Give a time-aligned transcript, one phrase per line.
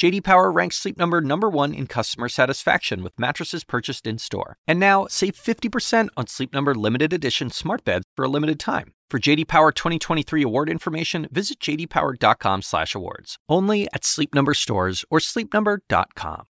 [0.00, 4.56] JD Power ranks Sleep Number number 1 in customer satisfaction with mattresses purchased in-store.
[4.66, 8.94] And now, save 50% on Sleep Number limited edition smart beds for a limited time.
[9.10, 13.36] For JD Power 2023 award information, visit jdpower.com/awards.
[13.46, 16.44] Only at Sleep Number stores or sleepnumber.com.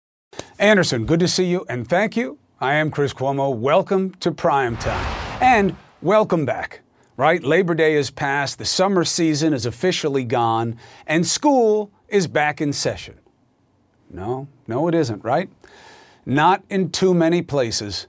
[0.59, 2.41] Anderson, good to see you and thank you.
[2.61, 3.57] I am Chris Cuomo.
[3.57, 5.41] Welcome to Prime Time.
[5.41, 6.81] And welcome back.
[7.17, 7.45] Right?
[7.45, 10.77] Labor Day is past, the summer season is officially gone,
[11.07, 13.21] and school is back in session.
[14.11, 15.49] No, no, it isn't, right?
[16.25, 18.07] Not in too many places.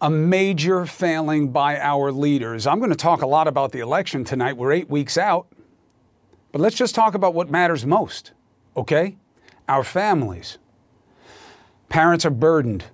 [0.00, 2.66] A major failing by our leaders.
[2.66, 4.56] I'm going to talk a lot about the election tonight.
[4.56, 5.46] We're eight weeks out.
[6.52, 8.32] But let's just talk about what matters most,
[8.76, 9.16] okay?
[9.68, 10.58] Our families.
[11.88, 12.84] Parents are burdened.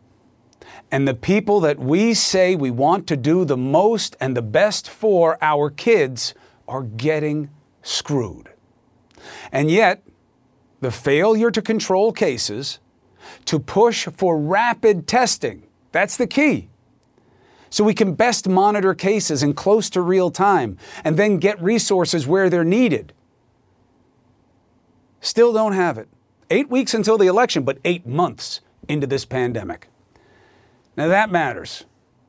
[0.90, 4.88] And the people that we say we want to do the most and the best
[4.88, 6.34] for our kids
[6.68, 7.50] are getting
[7.82, 8.50] screwed.
[9.52, 10.02] And yet,
[10.86, 12.78] the failure to control cases,
[13.44, 15.64] to push for rapid testing.
[15.90, 16.68] That's the key.
[17.70, 22.24] So we can best monitor cases in close to real time and then get resources
[22.24, 23.12] where they're needed.
[25.20, 26.08] Still don't have it.
[26.50, 29.88] Eight weeks until the election, but eight months into this pandemic.
[30.96, 31.84] Now that matters.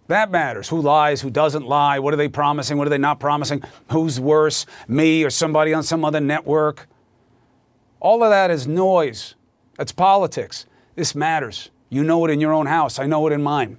[0.07, 0.69] That matters.
[0.69, 4.19] Who lies, who doesn't lie, what are they promising, what are they not promising, who's
[4.19, 6.87] worse, me or somebody on some other network.
[7.99, 9.35] All of that is noise.
[9.77, 10.65] That's politics.
[10.95, 11.69] This matters.
[11.89, 12.99] You know it in your own house.
[12.99, 13.77] I know it in mine.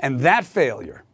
[0.00, 1.04] And that failure,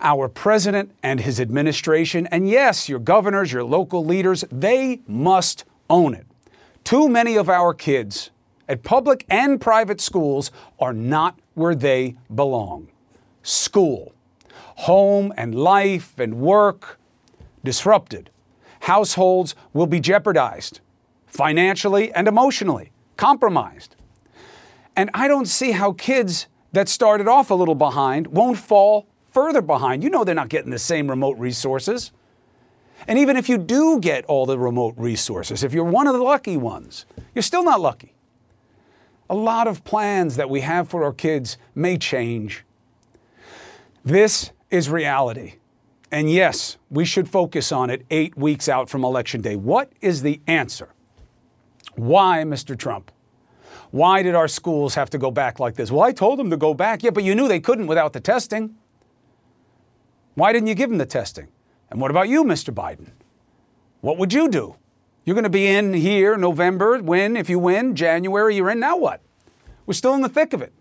[0.00, 6.14] our president and his administration, and yes, your governors, your local leaders, they must own
[6.14, 6.26] it.
[6.84, 8.30] Too many of our kids
[8.68, 12.88] at public and private schools are not where they belong.
[13.42, 14.14] School,
[14.76, 16.98] home and life and work
[17.64, 18.30] disrupted.
[18.80, 20.80] Households will be jeopardized
[21.30, 23.96] financially and emotionally, compromised.
[24.96, 29.62] And I don't see how kids that started off a little behind won't fall further
[29.62, 30.02] behind.
[30.02, 32.12] You know they're not getting the same remote resources.
[33.08, 36.22] And even if you do get all the remote resources, if you're one of the
[36.22, 38.14] lucky ones, you're still not lucky.
[39.30, 42.64] A lot of plans that we have for our kids may change.
[44.04, 45.54] This is reality.
[46.10, 49.54] And yes, we should focus on it eight weeks out from Election Day.
[49.54, 50.88] What is the answer?
[51.96, 52.78] Why, Mr.
[52.78, 53.10] Trump?
[53.90, 55.90] Why did our schools have to go back like this?
[55.90, 57.02] Well, I told them to go back.
[57.02, 58.76] Yeah, but you knew they couldn't without the testing.
[60.34, 61.48] Why didn't you give them the testing?
[61.90, 62.72] And what about you, Mr.
[62.72, 63.08] Biden?
[64.00, 64.76] What would you do?
[65.24, 67.36] You're going to be in here November, win.
[67.36, 68.80] If you win, January, you're in.
[68.80, 69.20] Now what?
[69.86, 70.72] We're still in the thick of it.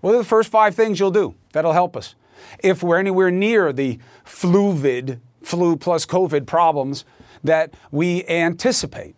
[0.00, 2.14] What are the first five things you'll do that'll help us?
[2.60, 7.04] If we're anywhere near the fluvid, flu plus COVID problems
[7.44, 9.14] that we anticipate,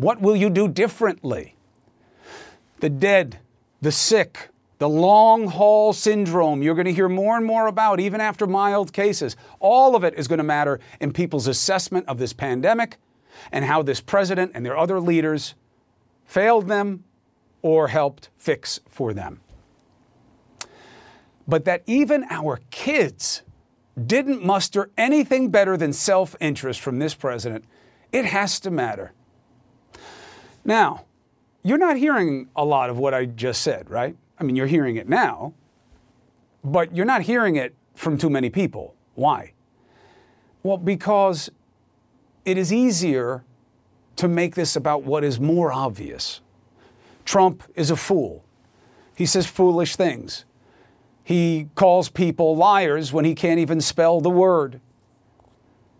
[0.00, 1.56] what will you do differently?
[2.80, 3.38] the dead,
[3.80, 8.20] the sick, the long haul syndrome you're going to hear more and more about even
[8.20, 9.36] after mild cases.
[9.60, 12.96] All of it is going to matter in people's assessment of this pandemic
[13.52, 15.54] and how this president and their other leaders
[16.24, 17.04] failed them
[17.62, 19.40] or helped fix for them.
[21.46, 23.42] But that even our kids
[24.06, 27.64] didn't muster anything better than self interest from this president,
[28.12, 29.12] it has to matter.
[30.64, 31.04] Now,
[31.62, 34.16] you're not hearing a lot of what I just said, right?
[34.38, 35.54] I mean, you're hearing it now,
[36.64, 38.94] but you're not hearing it from too many people.
[39.14, 39.52] Why?
[40.62, 41.50] Well, because
[42.44, 43.44] it is easier
[44.16, 46.40] to make this about what is more obvious.
[47.24, 48.44] Trump is a fool.
[49.14, 50.44] He says foolish things.
[51.22, 54.80] He calls people liars when he can't even spell the word.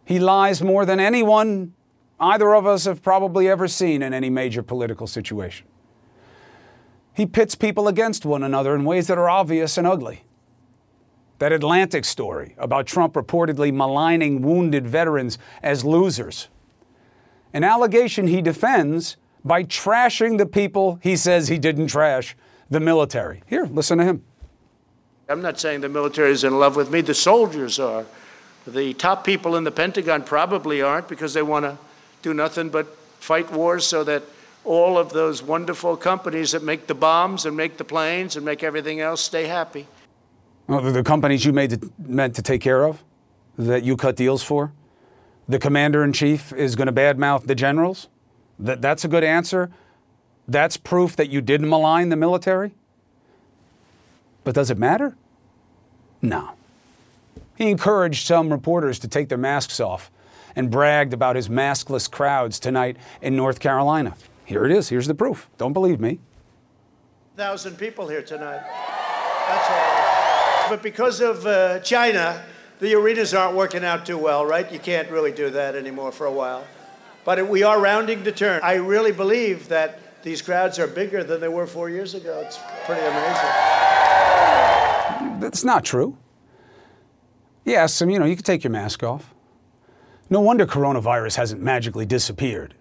[0.05, 1.75] He lies more than anyone
[2.21, 5.67] either of us have probably ever seen in any major political situation.
[7.15, 10.25] He pits people against one another in ways that are obvious and ugly.
[11.39, 16.49] That Atlantic story about Trump reportedly maligning wounded veterans as losers.
[17.53, 22.37] An allegation he defends by trashing the people he says he didn't trash,
[22.69, 23.43] the military.
[23.47, 24.23] Here, listen to him.
[25.29, 28.05] I'm not saying the military is in love with me, the soldiers are.
[28.67, 31.79] The top people in the Pentagon probably aren't because they want to
[32.23, 32.87] do nothing but
[33.19, 34.23] fight wars so that
[34.65, 38.63] all of those wonderful companies that make the bombs and make the planes and make
[38.63, 39.87] everything else stay happy.
[40.67, 43.03] Well, the companies you made to, meant to take care of,
[43.59, 44.73] that you cut deals for,
[45.49, 48.09] the commander in chief is going to badmouth the generals.
[48.59, 49.71] That, that's a good answer.
[50.47, 52.73] That's proof that you didn't malign the military.
[54.45, 55.17] But does it matter?
[56.23, 56.53] No.
[57.57, 60.11] He encouraged some reporters to take their masks off
[60.57, 64.15] and bragged about his maskless crowds tonight in North Carolina.
[64.45, 64.89] Here it is.
[64.89, 65.49] Here's the proof.
[65.59, 66.19] Don't believe me.
[67.37, 68.63] Thousand people here tonight.
[69.49, 70.69] That's all.
[70.69, 72.45] But because of uh, China,
[72.81, 74.71] the arenas aren't working out too well, right?
[74.73, 76.65] You can't really do that anymore for a while.
[77.25, 78.61] But we are rounding the turn.
[78.63, 82.43] I really believe that these crowds are bigger than they were four years ago.
[82.45, 83.51] It's pretty amazing.
[85.41, 86.17] That's not true.
[87.65, 89.35] Yes, I mean, you know, you can take your mask off.
[90.31, 92.75] No wonder coronavirus hasn't magically disappeared.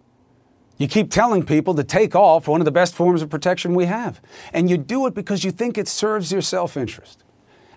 [0.78, 3.86] You keep telling people to take off one of the best forms of protection we
[3.86, 4.22] have.
[4.54, 7.24] And you do it because you think it serves your self interest.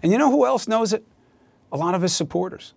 [0.02, 1.04] And you know who else knows it?
[1.72, 2.74] A lot of his supporters.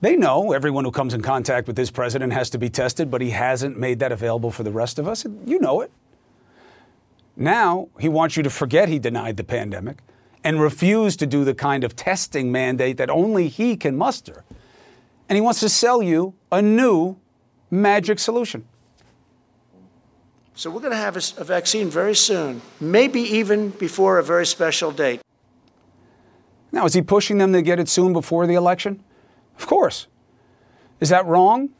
[0.00, 3.20] They know everyone who comes in contact with this president has to be tested, but
[3.20, 5.26] he hasn't made that available for the rest of us.
[5.46, 5.90] You know it.
[7.36, 9.98] Now he wants you to forget he denied the pandemic
[10.44, 14.44] and refuse to do the kind of testing mandate that only he can muster.
[15.34, 17.16] And he wants to sell you a new
[17.68, 18.64] magic solution.
[20.54, 24.92] So we're going to have a, vaccine very soon, maybe even before a very special
[24.92, 25.20] date.
[26.70, 29.02] Now, is he pushing them to get it soon before the election?
[29.58, 30.06] Of course.
[31.00, 31.70] Is that wrong?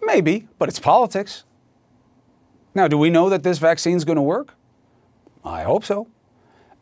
[0.00, 1.44] Maybe, but it's politics.
[2.74, 4.54] Now, do we know that this vaccine is going to work?
[5.44, 6.08] I hope so.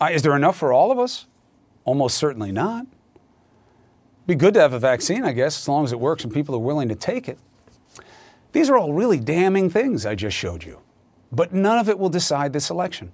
[0.01, 1.27] Uh, is there enough for all of us?
[1.85, 2.87] Almost certainly not.
[4.31, 6.55] Be good to have a vaccine, I guess, as long as it works and people
[6.55, 7.37] are willing to take it.
[8.53, 10.79] These are all really damning things I just showed you,
[11.33, 13.11] but none of it will decide this election.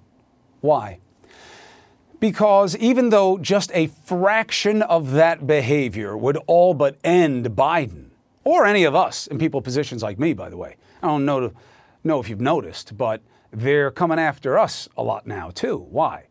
[0.60, 0.98] Why?
[2.20, 8.10] Because even though just a fraction of that behavior would all but end Biden,
[8.44, 11.50] or any of us in people positions like me, by the way, I don't know,
[12.04, 15.78] know if you've noticed, but they're coming after us a lot now, too.
[15.78, 16.26] Why?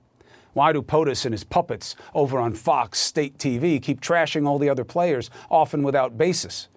[0.56, 4.70] Why do POTUS and his puppets over on Fox State TV keep trashing all the
[4.70, 6.70] other players, often without basis?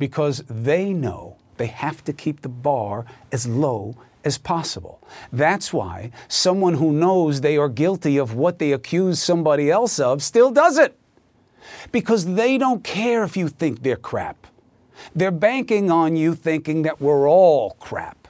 [0.00, 5.00] Because they know they have to keep the bar as low as possible.
[5.32, 10.20] That's why someone who knows they are guilty of what they accuse somebody else of
[10.20, 10.98] still does it.
[11.92, 14.44] Because they don't care if you think they're crap.
[15.14, 18.26] They're banking on you thinking that we're all crap.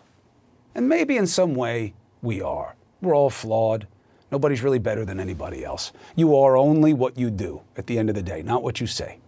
[0.75, 2.77] And maybe in some way we are.
[3.01, 3.87] We're all flawed.
[4.31, 5.93] Nobody's really better than anybody else.
[6.17, 8.87] You are only what you do at the end of the day, not what you
[8.87, 9.19] say.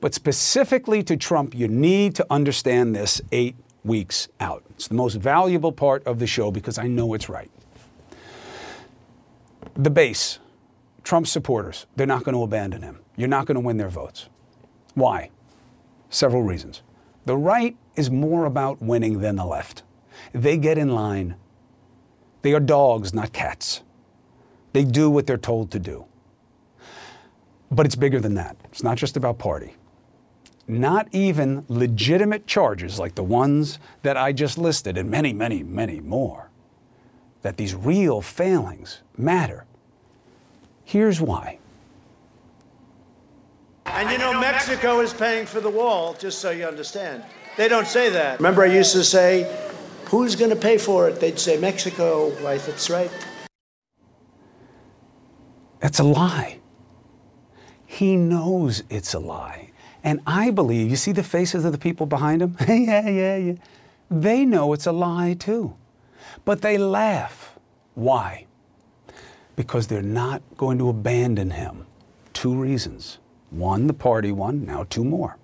[0.00, 4.62] But specifically to Trump, you need to understand this eight weeks out.
[4.70, 7.50] It's the most valuable part of the show because I know it's right.
[9.74, 10.38] The base,
[11.02, 12.98] Trump's supporters, they're not going to abandon him.
[13.16, 14.28] You're not going to win their votes.
[14.94, 15.30] Why?
[16.10, 16.82] Several reasons.
[17.24, 19.82] The right is more about winning than the left.
[20.32, 21.36] They get in line.
[22.42, 23.82] They are dogs, not cats.
[24.76, 26.04] They do what they're told to do.
[27.70, 28.58] But it's bigger than that.
[28.64, 29.74] It's not just about party.
[30.68, 36.00] Not even legitimate charges like the ones that I just listed, and many, many, many
[36.00, 36.50] more,
[37.40, 39.64] that these real failings matter.
[40.84, 41.58] Here's why.
[43.86, 47.24] And you know, Mexico is paying for the wall, just so you understand.
[47.56, 48.40] They don't say that.
[48.40, 49.70] Remember, I used to say,
[50.10, 51.18] Who's going to pay for it?
[51.18, 52.30] They'd say, Mexico.
[52.42, 53.10] Right, that's right.
[55.86, 56.58] That's a lie.
[57.86, 59.70] He knows it's a lie.
[60.02, 62.56] And I believe, you see the faces of the people behind him?
[62.68, 63.54] yeah, yeah, yeah.
[64.10, 65.76] They know it's a lie too.
[66.44, 67.56] But they laugh.
[67.94, 68.46] Why?
[69.54, 71.86] Because they're not going to abandon him.
[72.32, 73.18] Two reasons.
[73.50, 75.36] One, the party one, now two more.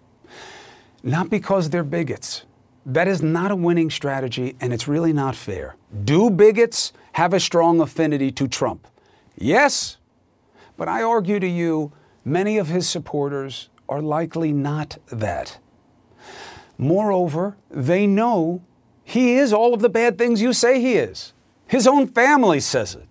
[1.05, 2.47] Not because they're bigots.
[2.85, 5.77] That is not a winning strategy, and it's really not fair.
[6.05, 8.89] Do bigots have a strong affinity to Trump?
[9.39, 9.99] Yes,
[10.83, 11.93] but I argue to you,
[12.25, 15.59] many of his supporters are likely not that.
[16.77, 18.65] Moreover, they know
[19.05, 21.35] he is all of the bad things you say he is.
[21.69, 23.07] His own family says it.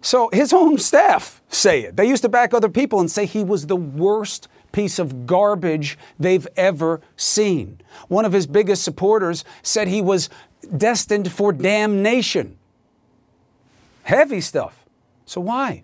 [0.00, 1.96] So his own staff say it.
[1.96, 5.98] They used to back other people and say he was the worst piece of garbage
[6.20, 7.80] they've ever seen.
[8.06, 10.30] One of his biggest supporters said he was
[10.76, 12.58] destined for damnation.
[14.04, 14.84] Heavy stuff.
[15.26, 15.82] So why?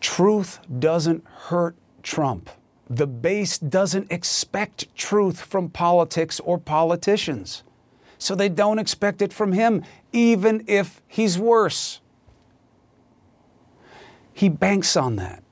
[0.00, 2.50] Truth doesn't hurt Trump.
[2.88, 7.64] The base doesn't expect truth from politics or politicians.
[8.18, 12.00] So they don't expect it from him, even if he's worse.
[14.32, 15.42] He banks on that.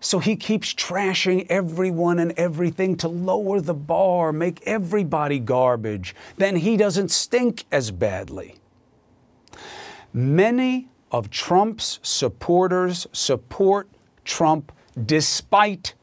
[0.00, 6.14] So he keeps trashing everyone and everything to lower the bar, make everybody garbage.
[6.36, 8.56] Then he doesn't stink as badly.
[10.12, 13.88] Many of Trump's supporters support
[14.24, 14.72] Trump
[15.04, 15.94] despite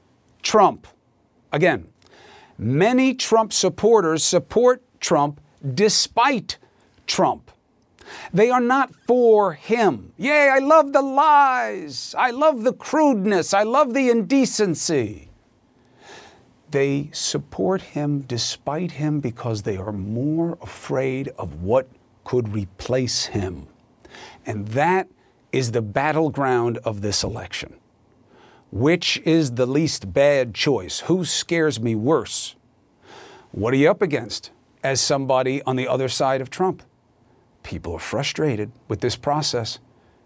[0.42, 0.88] Trump.
[1.52, 1.88] Again,
[2.58, 5.40] many Trump supporters support Trump
[5.74, 6.58] despite
[7.08, 7.52] Trump.
[8.34, 10.14] They are not for him.
[10.18, 12.16] Yay, I love the lies.
[12.18, 13.54] I love the crudeness.
[13.54, 15.30] I love the indecency.
[16.72, 21.88] They support him despite him because they are more afraid of what
[22.24, 23.68] could replace him.
[24.46, 25.08] And that
[25.52, 27.76] is the battleground of this election.
[28.72, 31.02] Which is the least bad choice?
[31.02, 32.56] Who scares me worse?
[33.52, 34.50] What are you up against
[34.84, 36.82] as somebody on the other side of Trump?
[37.62, 39.80] People are frustrated with this process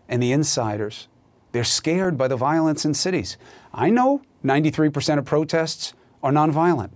[0.07, 1.09] and the insiders.
[1.51, 3.37] They're scared by the violence in cities.
[3.73, 6.91] I know 93% of protests are nonviolent,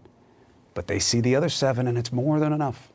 [0.73, 2.91] but they see the other seven and it's more than enough.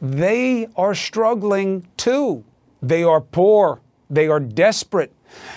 [0.00, 2.44] They are struggling too.
[2.82, 3.80] They are poor.
[4.08, 5.12] They are desperate.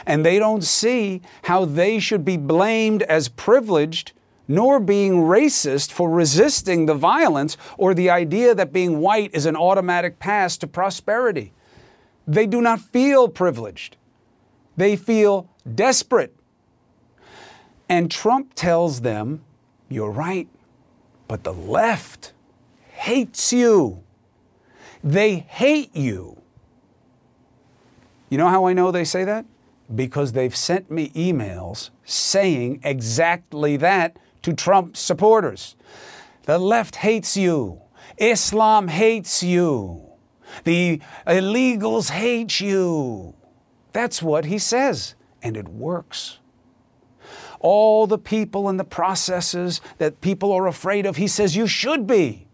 [0.06, 4.14] And they don't see how they should be blamed as privileged
[4.52, 9.56] nor being racist for resisting the violence or the idea that being white is an
[9.56, 11.54] automatic pass to prosperity.
[12.28, 13.96] They do not feel privileged.
[14.76, 16.36] They feel desperate.
[17.88, 19.44] And Trump tells them,
[19.88, 20.48] You're right,
[21.28, 22.34] but the left
[22.94, 24.04] hates you.
[25.04, 26.39] They hate you.
[28.30, 29.46] You know how I know they say that?
[29.94, 35.76] Because they've sent me emails saying exactly that to Trump supporters.
[36.44, 37.82] The left hates you.
[38.18, 40.10] Islam hates you.
[40.64, 43.36] The illegals hate you.
[43.94, 46.40] That's what he says, and it works.
[47.60, 52.08] All the people and the processes that people are afraid of, he says you should
[52.08, 52.49] be.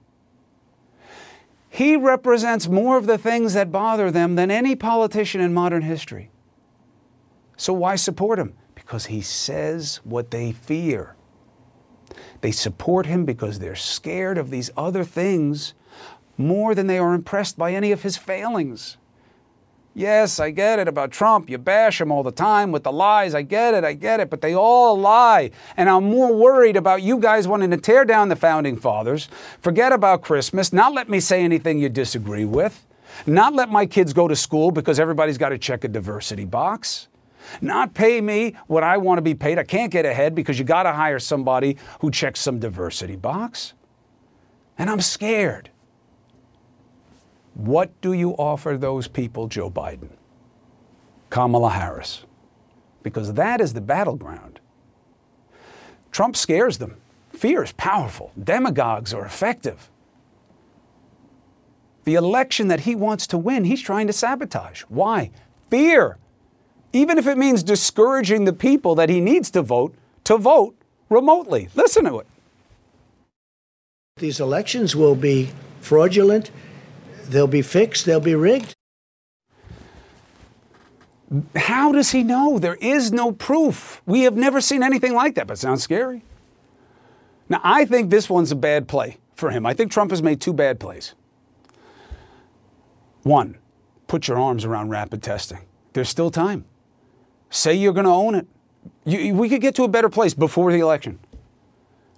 [1.76, 6.32] He represents more of the things that bother them than any politician in modern history.
[7.58, 8.54] So why support him?
[8.76, 11.18] Because he says what they fear.
[12.40, 15.74] They support him because they're scared of these other things
[16.38, 18.96] more than they are impressed by any of his failings.
[19.98, 21.50] Yes, I get it about Trump.
[21.50, 23.34] You bash him all the time with the lies.
[23.34, 25.52] I get it, I get it, but they all lie.
[25.78, 29.30] And I'm more worried about you guys wanting to tear down the founding fathers,
[29.62, 32.86] forget about Christmas, not let me say anything you disagree with,
[33.26, 37.08] not let my kids go to school because everybody's got to check a diversity box.
[37.62, 39.58] Not pay me what I want to be paid.
[39.58, 43.74] I can't get ahead because you got to hire somebody who checks some diversity box.
[44.78, 45.70] And I'm scared.
[47.56, 50.10] What do you offer those people, Joe Biden?
[51.30, 52.26] Kamala Harris.
[53.02, 54.60] Because that is the battleground.
[56.12, 56.98] Trump scares them.
[57.30, 58.32] Fear is powerful.
[58.42, 59.90] Demagogues are effective.
[62.04, 64.82] The election that he wants to win, he's trying to sabotage.
[64.84, 65.32] Why?
[65.70, 66.20] Fear
[66.96, 69.94] even if it means discouraging the people that he needs to vote
[70.24, 70.78] to vote
[71.10, 71.68] remotely.
[71.76, 72.28] Listen to it.
[74.16, 75.50] These elections will be
[75.82, 76.52] fraudulent,
[77.30, 78.76] they'll be fixed, they'll be rigged.
[81.56, 82.60] How does he know?
[82.60, 84.02] There is no proof.
[84.06, 86.24] We have never seen anything like that, but sounds scary.
[87.50, 89.66] Now, I think this one's a bad play for him.
[89.66, 91.14] I think Trump has made two bad plays.
[93.24, 93.58] One,
[94.08, 95.60] put your arms around rapid testing.
[95.94, 96.66] There's still time.
[97.50, 98.48] Say you're going to own it.
[99.04, 101.20] You, we could get to a better place before the election.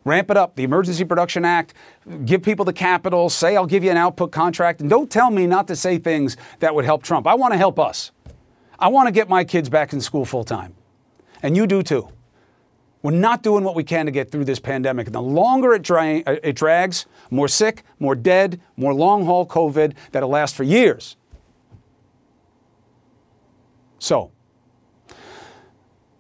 [0.08, 1.74] Ramp it up, the Emergency Production Act,
[2.24, 5.46] give people the capital, say I'll give you an output contract, and don't tell me
[5.46, 7.28] not to say things that would help Trump.
[7.28, 8.12] I want to help us.
[8.80, 10.76] I want to get my kids back in school full time.
[11.44, 12.08] And you do too.
[13.02, 15.08] We're not doing what we can to get through this pandemic.
[15.08, 19.94] And the longer it, dra- it drags, more sick, more dead, more long haul COVID
[20.14, 21.18] that'll last for years.
[24.00, 24.32] So,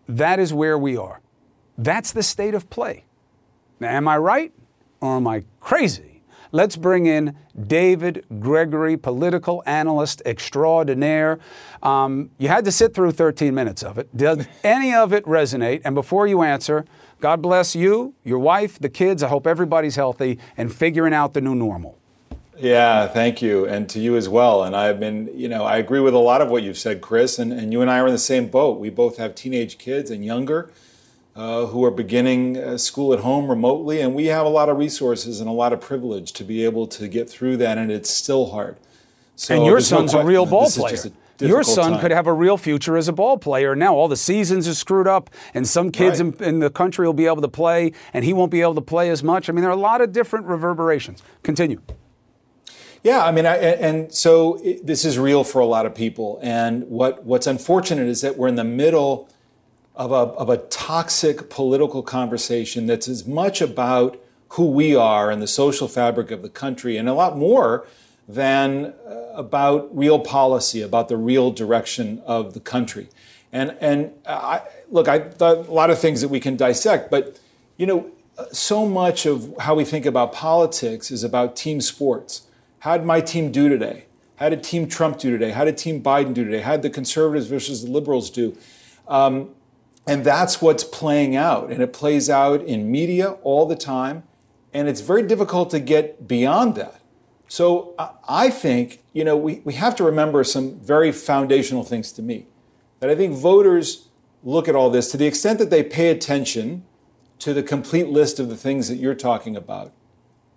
[0.07, 1.21] that is where we are.
[1.77, 3.05] That's the state of play.
[3.79, 4.53] Now, am I right
[5.01, 6.07] or am I crazy?
[6.51, 11.39] Let's bring in David Gregory, political analyst extraordinaire.
[11.83, 14.15] Um, you had to sit through 13 minutes of it.
[14.15, 15.81] Does any of it resonate?
[15.83, 16.85] And before you answer,
[17.19, 19.23] God bless you, your wife, the kids.
[19.23, 21.97] I hope everybody's healthy and figuring out the new normal.
[22.57, 23.65] Yeah, thank you.
[23.65, 24.63] And to you as well.
[24.63, 27.37] And I've been, you know, I agree with a lot of what you've said, Chris.
[27.37, 28.79] And, and you and I are in the same boat.
[28.79, 30.71] We both have teenage kids and younger
[31.37, 34.01] uh, who are beginning uh, school at home remotely.
[34.01, 36.87] And we have a lot of resources and a lot of privilege to be able
[36.87, 37.77] to get through that.
[37.77, 38.77] And it's still hard.
[39.35, 40.97] So and your son's no a real ball player.
[41.39, 42.01] Your son time.
[42.01, 43.75] could have a real future as a ball player.
[43.75, 46.41] Now all the seasons are screwed up, and some kids Right.
[46.41, 48.81] in, in the country will be able to play, and he won't be able to
[48.81, 49.47] play as much.
[49.47, 51.21] I mean, there are a lot of different reverberations.
[51.43, 51.79] Continue.
[53.03, 56.39] Yeah, I mean, I, and so it, this is real for a lot of people.
[56.41, 59.29] And what what's unfortunate is that we're in the middle
[59.97, 65.41] of a of a toxic political conversation that's as much about who we are and
[65.41, 67.85] the social fabric of the country, and a lot more
[68.27, 73.09] than uh, about real policy, about the real direction of the country.
[73.51, 77.39] And and I, look, I thought a lot of things that we can dissect, but
[77.75, 78.11] you know,
[78.51, 82.43] so much of how we think about politics is about team sports.
[82.79, 84.05] How did my team do today?
[84.37, 85.49] How did Team Trump do today?
[85.49, 86.61] How did Team Biden do today?
[86.61, 88.55] How did the conservatives versus the liberals do?
[89.07, 89.55] Um,
[90.07, 91.69] and that's what's playing out.
[91.69, 94.23] And it plays out in media all the time.
[94.73, 97.01] And it's very difficult to get beyond that.
[97.47, 102.11] So I- I think, you know, we, we have to remember some very foundational things
[102.13, 102.47] to me.
[102.99, 104.07] That I think voters
[104.43, 106.83] look at all this to the extent that they pay attention
[107.39, 109.91] to the complete list of the things that you're talking about.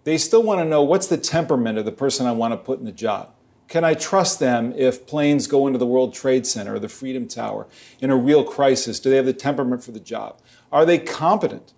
[0.05, 2.79] They still want to know what's the temperament of the person I want to put
[2.79, 3.35] in the job.
[3.71, 7.29] Can I trust them if planes go into the World Trade Center or the Freedom
[7.29, 7.69] Tower
[8.01, 8.99] in a real crisis?
[8.99, 10.41] Do they have the temperament for the job?
[10.73, 11.73] Are they competent?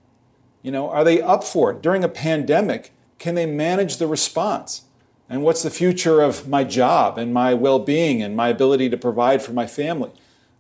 [0.63, 1.83] You know, are they up for it?
[1.83, 4.85] During a pandemic, can they manage the response?
[5.29, 8.97] And what's the future of my job and my well being and my ability to
[8.97, 10.13] provide for my family?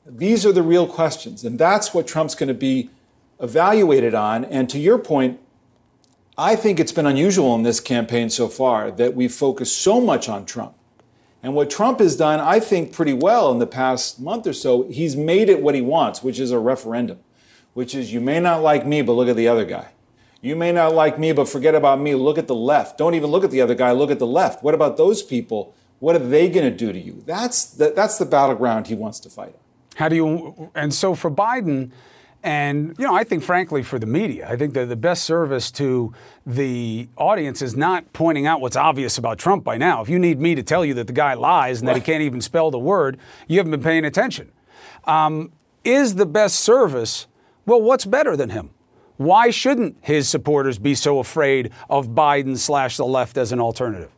[0.04, 1.44] These are the real questions.
[1.44, 2.90] And that's what Trump's going to be
[3.40, 4.44] evaluated on.
[4.44, 5.40] And to your point,
[6.36, 10.28] I think it's been unusual in this campaign so far that we've focused so much
[10.28, 10.74] on Trump.
[11.42, 14.84] And what Trump has done, I think, pretty well in the past month or so,
[14.88, 17.18] he's made it what he wants, which is a referendum,
[17.74, 19.88] which is you may not like me, but look at the other guy.
[20.40, 22.14] You may not like me, but forget about me.
[22.14, 22.98] Look at the left.
[22.98, 23.92] Don't even look at the other guy.
[23.92, 24.62] Look at the left.
[24.62, 25.74] What about those people?
[26.00, 27.22] What are they going to do to you?
[27.26, 29.54] That's the, that's the battleground he wants to fight.
[29.94, 30.70] How do you?
[30.74, 31.92] And so for Biden,
[32.42, 35.70] and you know, I think frankly for the media, I think that the best service
[35.72, 36.12] to
[36.44, 40.02] the audience is not pointing out what's obvious about Trump by now.
[40.02, 42.22] If you need me to tell you that the guy lies and that he can't
[42.22, 44.50] even spell the word, you haven't been paying attention.
[45.04, 45.52] Um,
[45.84, 47.26] is the best service?
[47.66, 48.70] Well, what's better than him?
[49.16, 54.10] Why shouldn't his supporters be so afraid of Biden slash the left as an alternative?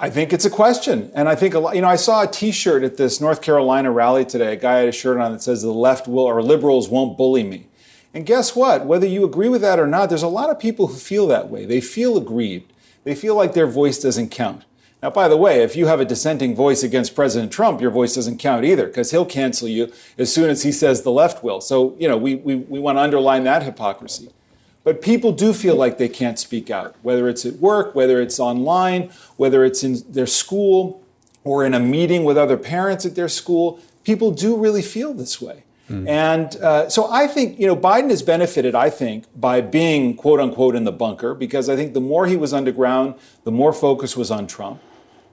[0.00, 1.10] I think it's a question.
[1.12, 3.42] And I think, a lot, you know, I saw a t shirt at this North
[3.42, 4.52] Carolina rally today.
[4.52, 7.42] A guy had a shirt on that says, the left will, or liberals won't bully
[7.42, 7.66] me.
[8.14, 8.86] And guess what?
[8.86, 11.48] Whether you agree with that or not, there's a lot of people who feel that
[11.48, 11.66] way.
[11.66, 12.72] They feel aggrieved.
[13.02, 14.64] They feel like their voice doesn't count.
[15.02, 18.14] Now, by the way, if you have a dissenting voice against President Trump, your voice
[18.14, 21.60] doesn't count either, because he'll cancel you as soon as he says the left will.
[21.60, 24.30] So, you know, we, we, we want to underline that hypocrisy.
[24.88, 28.40] But people do feel like they can't speak out, whether it's at work, whether it's
[28.40, 31.04] online, whether it's in their school
[31.44, 33.80] or in a meeting with other parents at their school.
[34.02, 35.64] People do really feel this way.
[36.08, 40.40] And uh, so I think, you know, Biden has benefited, I think, by being quote
[40.40, 44.16] unquote in the bunker, because I think the more he was underground, the more focus
[44.16, 44.80] was on Trump.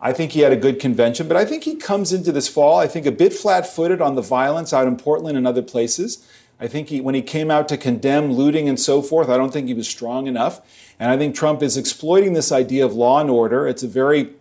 [0.02, 2.78] I think he had a good convention, but I think he comes into this fall,
[2.78, 6.28] I think, a bit flat footed on the violence out in Portland and other places.
[6.60, 9.52] I think he, when he came out to condemn looting and so forth, I don't
[9.52, 10.62] think he was strong enough.
[11.00, 13.68] And I think Trump is exploiting this idea of law and order.
[13.68, 14.32] It's a very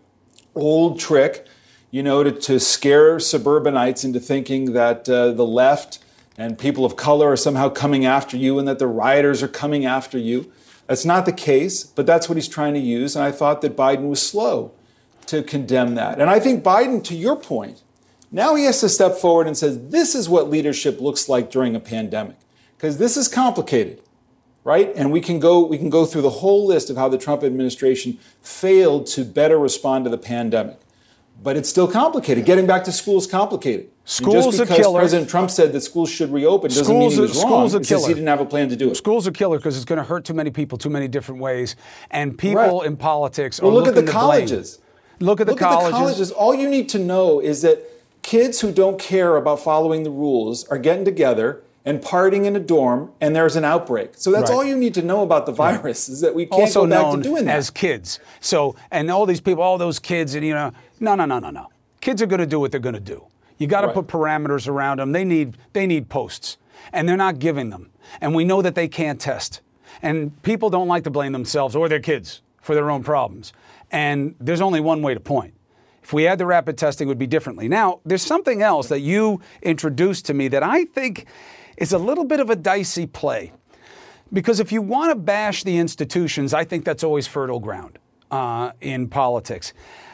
[0.55, 1.47] old trick,
[1.91, 5.99] you know, to, to scare suburbanites into thinking that uh, the left
[6.37, 9.85] and people of color are somehow coming after you and that the rioters are coming
[9.85, 10.53] after you.
[10.87, 13.17] That's not the case, but that's what he's trying to use.
[13.17, 14.73] And I thought that Biden was slow
[15.27, 16.21] to condemn that.
[16.21, 17.83] And I think Biden, to your point,
[18.35, 21.75] now he has to step forward and says, this is what leadership looks like during
[21.77, 22.37] a pandemic.
[22.77, 24.03] Because this is complicated,
[24.65, 24.93] right?
[24.95, 27.43] And we can go we can go through the whole list of how the Trump
[27.45, 30.79] administration failed to better respond to the pandemic.
[31.43, 32.45] But it's still complicated.
[32.45, 33.87] Getting back to school is complicated.
[33.87, 34.99] And School's just because killer.
[35.01, 37.47] President Trump said that schools should reopen doesn't mean School's he a- was wrong.
[37.47, 38.09] school's a It's just killer.
[38.09, 38.97] he didn't have a plan to do it.
[38.97, 41.75] School's a killer because it's going to hurt too many people too many different ways,
[42.11, 42.87] and people Right.
[42.87, 44.29] in politics Well, are look at the looking to blame.
[44.49, 44.79] colleges.
[45.21, 45.85] Look at the colleges.
[45.85, 45.95] Look colleges.
[45.95, 46.31] at the colleges.
[46.33, 47.79] All you need to know is that
[48.25, 52.61] kids who don't care about following the rules are getting together and partying in a
[52.61, 54.13] dorm, and there's an outbreak.
[54.17, 54.57] So that's Right.
[54.57, 57.03] all you need to know about the virus is that we can't also go back
[57.03, 57.55] known to doing that.
[57.57, 58.19] as kids.
[58.41, 61.51] So, and all these people, all those kids, and you know, no, no, no, no,
[61.51, 61.67] no.
[62.01, 63.25] Kids are going to do what they're going to do.
[63.59, 63.95] You got to Right.
[63.97, 65.13] put parameters around them.
[65.13, 66.57] They need they need posts,
[66.93, 67.91] and they're not giving them.
[68.21, 69.61] And we know that they can't test.
[70.03, 73.53] And people don't like to blame themselves or their kids for their own problems.
[73.93, 75.54] And there's only one way to point.
[76.05, 77.67] If we had the rapid testing, it would be differently.
[77.67, 81.27] Now, there's something else that you introduced to me that I think
[81.79, 83.53] is a little bit of a dicey play.
[84.33, 87.99] Because if you want to bash the institutions, I think that's always fertile ground.
[88.31, 89.73] uh, in politics.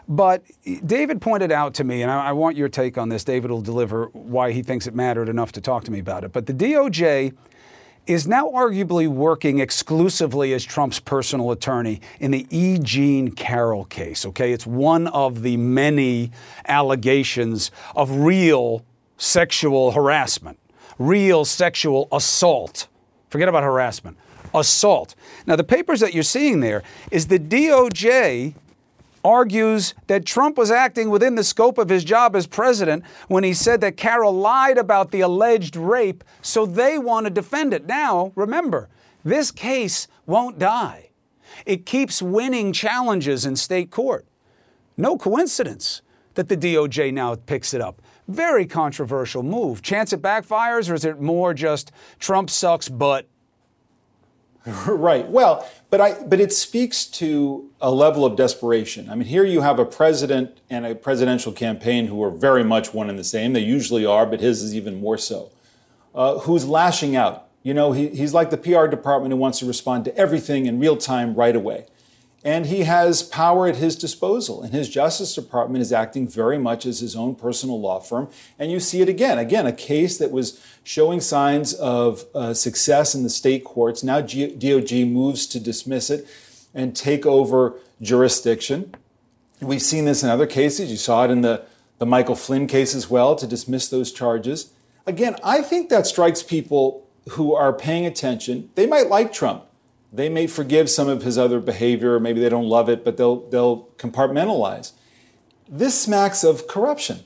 [0.09, 0.43] But
[0.85, 3.25] David pointed out to me, and I, I want your take on this.
[3.25, 6.33] David will deliver why he thinks it mattered enough to talk to me about it.
[6.33, 7.35] But the DOJ
[8.07, 12.79] is now arguably working exclusively as Trump's personal attorney in the E.
[12.79, 14.27] Jean Carroll case.
[14.27, 16.33] Okay, it's one of the many
[16.67, 18.85] allegations of real
[19.17, 20.59] sexual harassment,
[20.99, 22.89] real sexual assault.
[23.29, 24.17] Forget about harassment,
[24.55, 25.15] assault.
[25.47, 28.55] Now, the papers that you're seeing there is the DOJ
[29.25, 33.55] argues that Trump was acting within the scope of his job as president when he
[33.55, 37.87] said that Carroll lied about the alleged rape, so they want to defend it.
[37.87, 38.89] Now, remember,
[39.25, 41.11] this case won't die.
[41.67, 44.27] It keeps winning challenges in state court.
[44.97, 46.03] No coincidence
[46.35, 48.01] that the DOJ now picks it up.
[48.29, 49.83] Very controversial move.
[49.83, 53.27] Chance it backfires, or is it more just Trump sucks, but
[54.87, 55.27] right.
[55.29, 59.09] Well, but I but it speaks to a level of desperation.
[59.09, 62.93] I mean, here you have a president and a presidential campaign who are very much
[62.93, 63.55] one and the same.
[63.55, 65.51] They usually are, but his is even more so.
[66.15, 67.47] Uh, who's lashing out?
[67.63, 70.79] You know, he, he's like the PR department who wants to respond to everything in
[70.79, 71.87] real time right away.
[72.43, 74.63] And he has power at his disposal.
[74.63, 78.29] And his Justice Department is acting very much as his own personal law firm.
[78.59, 79.39] And you see it again.
[79.39, 84.03] Again, a case that was showing signs of uh, success in the state courts.
[84.03, 86.27] Now G- DOJ moves to dismiss it
[86.75, 88.95] and take over jurisdiction.
[89.61, 90.91] We've seen this in other cases.
[90.91, 91.67] You saw it in the,
[91.99, 94.73] the Michael Flynn case as well to dismiss those charges.
[95.07, 98.71] Again, I think that strikes people who are paying attention.
[98.77, 99.65] They might like Trump
[100.13, 103.17] they may forgive some of his other behavior, or maybe they don't love it, but
[103.17, 104.93] they'll, they'll compartmentalize.
[105.69, 107.21] This smacks of corruption.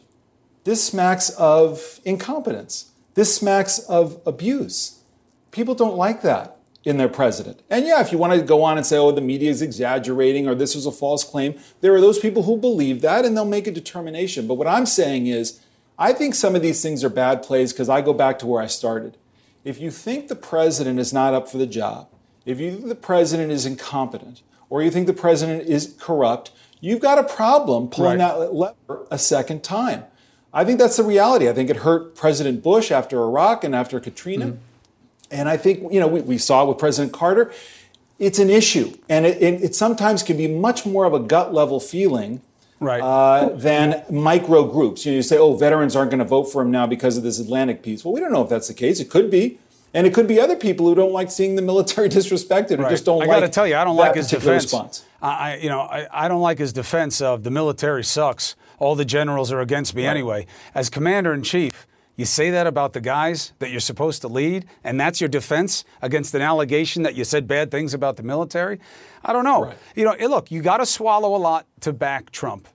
[0.65, 2.91] This smacks of incompetence.
[3.15, 5.01] This smacks of abuse.
[5.51, 7.63] People don't like that in their president.
[7.71, 10.47] And yeah, if you want to go on and say, oh, the media is exaggerating
[10.47, 13.47] or this was a false claim, there are those people who believe that and they'll
[13.47, 14.47] make a determination.
[14.47, 15.61] But what I'm saying is,
[15.99, 18.61] I think some of these things are bad plays because I go back to where
[18.61, 19.17] I started.
[19.63, 22.09] If you think the president is not up for the job,
[22.47, 27.01] if you think the president is incompetent or you think the president is corrupt, you've
[27.01, 28.39] got a problem pulling right.
[28.39, 30.05] that lever a second time.
[30.53, 31.49] I think that's the reality.
[31.49, 34.47] I think it hurt President Bush after Iraq and after Katrina.
[34.47, 34.59] Mm-hmm.
[35.31, 37.53] And I think, you know, we, we, saw with President Carter.
[38.21, 38.97] It's an issue.
[39.09, 42.41] And it, it, it sometimes can be much more of a gut level feeling
[42.79, 43.01] right.
[43.03, 45.05] uh, than micro groups.
[45.05, 47.25] You, know, you say, oh, veterans aren't going to vote for him now because of
[47.25, 48.05] this Atlantic piece.
[48.05, 49.01] Well, we don't know if that's the case.
[49.01, 49.59] It could be.
[49.95, 53.05] And it could be other people who don't like seeing the military disrespected or just
[53.05, 53.37] don't I like.
[53.37, 54.65] I got to tell you, I don't like his defense.
[54.65, 55.05] Response.
[55.23, 58.57] I, you know, I, I don't like his defense of the military sucks.
[58.79, 60.11] All the generals are against me right.
[60.11, 60.47] anyway.
[60.75, 64.67] As commander in chief, you say that about the guys that you're supposed to lead,
[64.83, 68.81] and that's your defense against an allegation that you said bad things about the military?
[69.25, 69.65] I don't know.
[69.65, 69.79] Right.
[69.95, 72.69] You know, look, you got to swallow a lot to back Trump.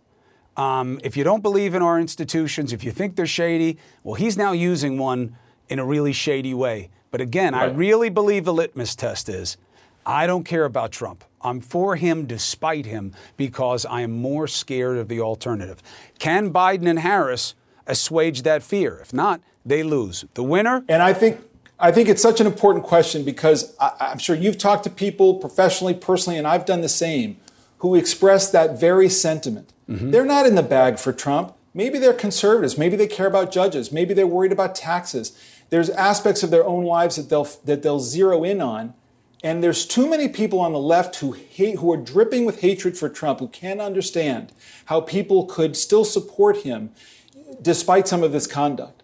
[0.57, 4.37] Um, if you don't believe in our institutions, if you think they're shady, well, he's
[4.37, 5.37] now using one
[5.69, 6.89] in a really shady way.
[7.11, 7.69] But again, right.
[7.69, 9.57] I really believe the litmus test is
[10.05, 11.23] I don't care about Trump.
[11.41, 15.81] I'm for him despite him because I am more scared of the alternative.
[16.17, 17.55] Can Biden and Harris
[17.87, 18.97] assuage that fear?
[18.99, 20.25] If not, they lose.
[20.33, 20.83] The winner.
[20.89, 21.41] And I think
[21.79, 25.35] I think it's such an important question because I, am sure you've talked to people
[25.35, 27.37] professionally, personally, and I've done the same,
[27.77, 29.71] who express that very sentiment.
[29.89, 30.11] Mm-hmm.
[30.11, 31.53] They're not in the bag for Trump.
[31.73, 32.77] Maybe they're conservatives.
[32.77, 33.93] Maybe they care about judges.
[33.93, 35.37] Maybe they're worried about taxes
[35.69, 38.93] there's aspects of their own lives that they'll that they'll zero in on.
[39.41, 42.97] And there's too many people on the left who hate who are dripping with hatred
[42.97, 44.51] for Trump who can't understand
[44.85, 46.91] how people could still support him
[47.61, 48.98] despite some of this conduct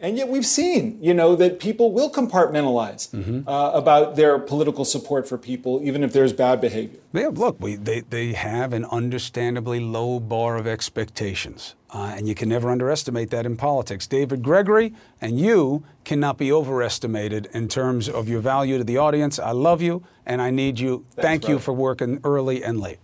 [0.00, 3.48] and yet we've seen, you know, that people will compartmentalize mm-hmm.
[3.48, 6.98] uh, about their political support for people, even if there's bad behavior.
[7.12, 11.76] Yeah, look, we, they, they have an understandably low bar of expectations.
[11.90, 14.06] Uh, and you can never underestimate that in politics.
[14.08, 19.38] David Gregory and you cannot be overestimated in terms of your value to the audience.
[19.38, 21.06] I love you and I need you.
[21.12, 21.54] Thanks, Thank brother.
[21.54, 22.98] you for working early and late.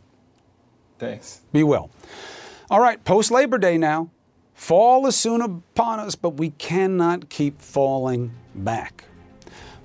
[0.99, 1.41] Thanks.
[1.53, 1.91] Be well.
[2.69, 4.11] All right, post Labor Day now.
[4.61, 9.05] Fall is soon upon us, but we cannot keep falling back.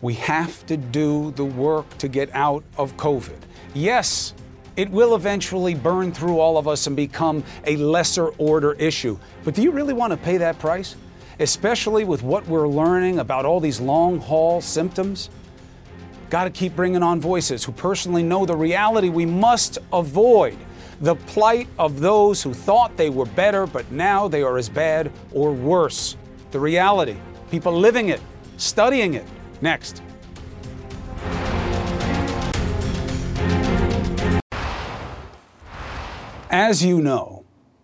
[0.02, 3.38] We have to do the work to get out of COVID.
[3.74, 4.34] Yes,
[4.76, 9.18] it will eventually burn through all of us and become a lesser order issue.
[9.46, 10.98] But do you really want to pay that price?
[11.40, 15.30] Especially with what we're learning about all these long haul symptoms?
[16.30, 20.58] Got to keep bringing on voices who personally know the reality we must avoid
[21.01, 25.12] the plight of those who thought they were better, but now they are as bad
[25.31, 26.15] or worse.
[26.51, 27.17] The reality,
[27.51, 28.21] people living it,
[28.58, 29.25] studying it.
[29.62, 30.01] Next.
[36.49, 37.43] As you know,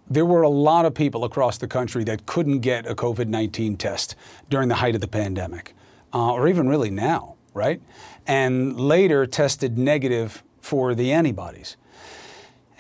[0.10, 3.78] there were a lot of people across the country that couldn't get a COVID 19
[3.78, 4.16] test
[4.50, 5.74] during the height of the pandemic,
[6.14, 7.82] uh, or even really now, right?
[8.28, 11.76] And later tested negative for the antibodies.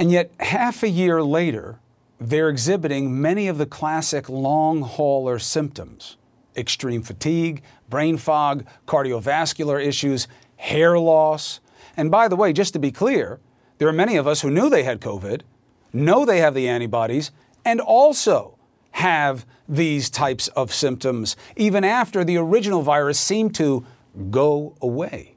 [0.02, 1.78] And yet, half a year later,
[2.20, 6.18] they're exhibiting many of the classic long hauler symptoms
[6.58, 11.60] extreme fatigue, brain fog, cardiovascular issues, hair loss.
[11.96, 13.40] And by the way, just to be clear,
[13.78, 15.44] there are many of us who knew they had COVID,
[15.94, 17.30] know they have the antibodies,
[17.64, 18.58] and also
[18.94, 23.86] have these types of symptoms even after the original virus seemed to
[24.32, 25.36] go away.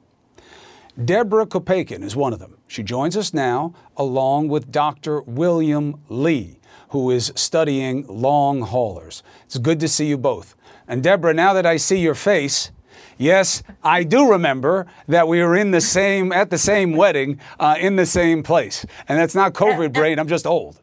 [1.05, 2.54] Deborah Kopeikin is one of them.
[2.67, 5.21] She joins us now along with Dr.
[5.21, 9.23] William Li, who is studying long haulers.
[9.45, 10.55] It's good to see you both.
[10.87, 12.71] And Deborah, now that I see your face,
[13.17, 17.75] yes, I do remember that we were in the same at the same wedding uh,
[17.79, 18.85] in the same place.
[19.07, 20.79] And that's not COVID brain, I'm just old.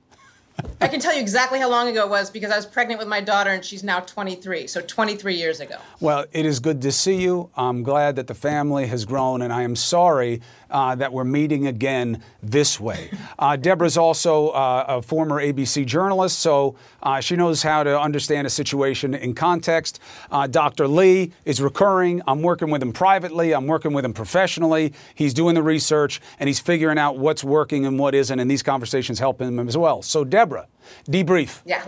[0.80, 3.08] I can tell you exactly how long ago it was because I was pregnant with
[3.08, 4.66] my daughter and she's now 23.
[4.66, 5.76] So 23 years ago.
[6.00, 7.50] Well, it is good to see you.
[7.56, 10.40] I'm glad that the family has grown, and I am sorry
[10.72, 13.10] uh, that we're meeting again this way.
[13.38, 18.46] Uh, Deborah's also uh, a former ABC journalist, so uh, she knows how to understand
[18.46, 20.00] a situation in context.
[20.30, 20.88] Uh, Dr.
[20.88, 22.22] Li is recurring.
[22.26, 24.94] I'm working with him privately, I'm working with him professionally.
[25.14, 28.62] He's doing the research and he's figuring out what's working and what isn't, and these
[28.62, 30.02] conversations help him as well.
[30.02, 30.66] So, Deborah,
[31.06, 31.60] debrief.
[31.64, 31.84] Yeah.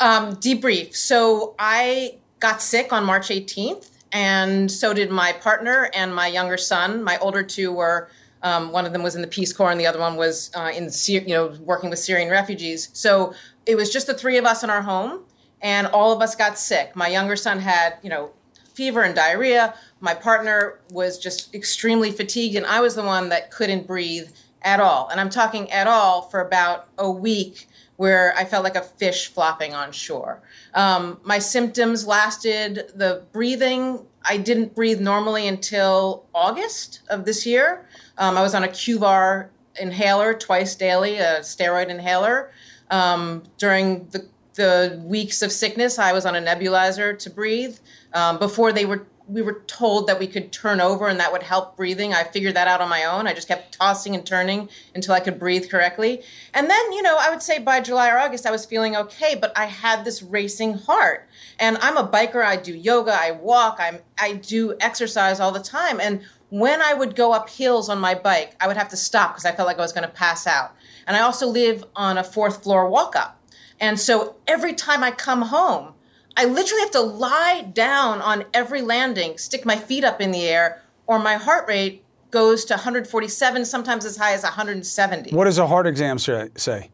[0.00, 0.94] Um, debrief.
[0.94, 6.56] So, I got sick on March 18th and so did my partner and my younger
[6.56, 7.02] son.
[7.02, 8.08] My older two were
[8.42, 10.70] um, one of them was in the Peace Corps, and the other one was uh,
[10.74, 12.90] in you know working with Syrian refugees.
[12.92, 13.34] So
[13.66, 15.24] it was just the three of us in our home,
[15.60, 16.94] and all of us got sick.
[16.94, 18.30] My younger son had you know
[18.74, 19.74] fever and diarrhea.
[20.00, 24.28] My partner was just extremely fatigued, and I was the one that couldn't breathe
[24.62, 25.08] at all.
[25.08, 27.68] And I'm talking at all for about a week
[27.98, 30.40] where I felt like a fish flopping on shore.
[30.72, 37.88] Um, my symptoms lasted, the breathing, I didn't breathe normally until August of this year.
[38.16, 39.48] Um, I was on a QVAR
[39.80, 42.52] inhaler twice daily, a steroid inhaler.
[42.92, 47.78] Um, during the, the weeks of sickness, I was on a nebulizer to breathe.
[48.14, 51.42] Um, before they were we were told that we could turn over and that would
[51.42, 52.14] help breathing.
[52.14, 53.26] I figured that out on my own.
[53.26, 56.22] I just kept tossing and turning until I could breathe correctly.
[56.54, 59.36] And then, you know, I would say by July or August, I was feeling okay,
[59.38, 61.28] but I had this racing heart.
[61.58, 62.42] And I'm a biker.
[62.42, 63.12] I do yoga.
[63.12, 63.76] I walk.
[63.80, 66.00] I'm, I do exercise all the time.
[66.00, 69.32] And when I would go up hills on my bike, I would have to stop
[69.32, 70.74] because I felt like I was going to pass out.
[71.06, 73.34] And I also live on a fourth floor walk up.
[73.80, 75.92] And so every time I come home,
[76.38, 80.46] I literally have to lie down on every landing, stick my feet up in the
[80.46, 85.34] air, or my heart rate goes to 147, sometimes as high as 170.
[85.34, 86.90] What does a heart exam say?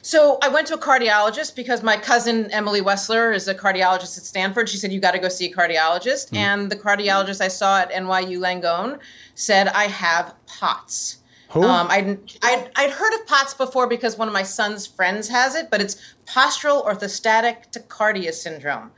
[0.00, 4.24] So I went to a cardiologist because my cousin Emily Wessler is a cardiologist at
[4.24, 4.70] Stanford.
[4.70, 6.38] She said you got to go see a cardiologist, mm.
[6.38, 8.98] and the cardiologist I saw at NYU Langone
[9.34, 11.18] said I have POTS.
[11.50, 11.62] Who?
[11.62, 15.54] Um, I'd, I'd, I'd, heard of POTS before because one of my son's friends has
[15.54, 18.90] it, but it's postural orthostatic tachycardia syndrome.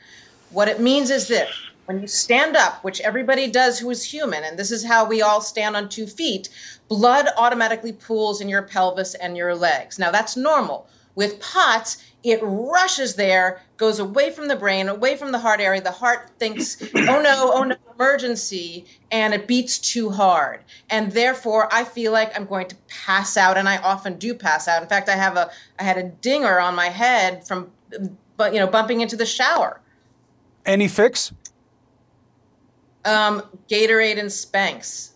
[0.50, 1.50] What it means is this
[1.88, 5.22] when you stand up, which everybody does who is human, and this is how we
[5.22, 6.50] all stand on two feet,
[6.86, 9.98] blood automatically pools in your pelvis and your legs.
[9.98, 10.86] Now, that's normal.
[11.14, 15.80] With POTS, it rushes there, goes away from the brain, away from the heart area.
[15.80, 20.64] The heart thinks, oh no, oh no, emergency, and it beats too hard.
[20.90, 24.66] And therefore, I feel like I'm going to pass out, and I often do pass
[24.66, 24.82] out.
[24.82, 27.70] In fact, I have a, I had a dinger on my head from,
[28.36, 29.80] but you know, bumping into the shower.
[30.66, 31.32] Any fix?
[33.04, 35.12] Um, Gatorade and Spanx.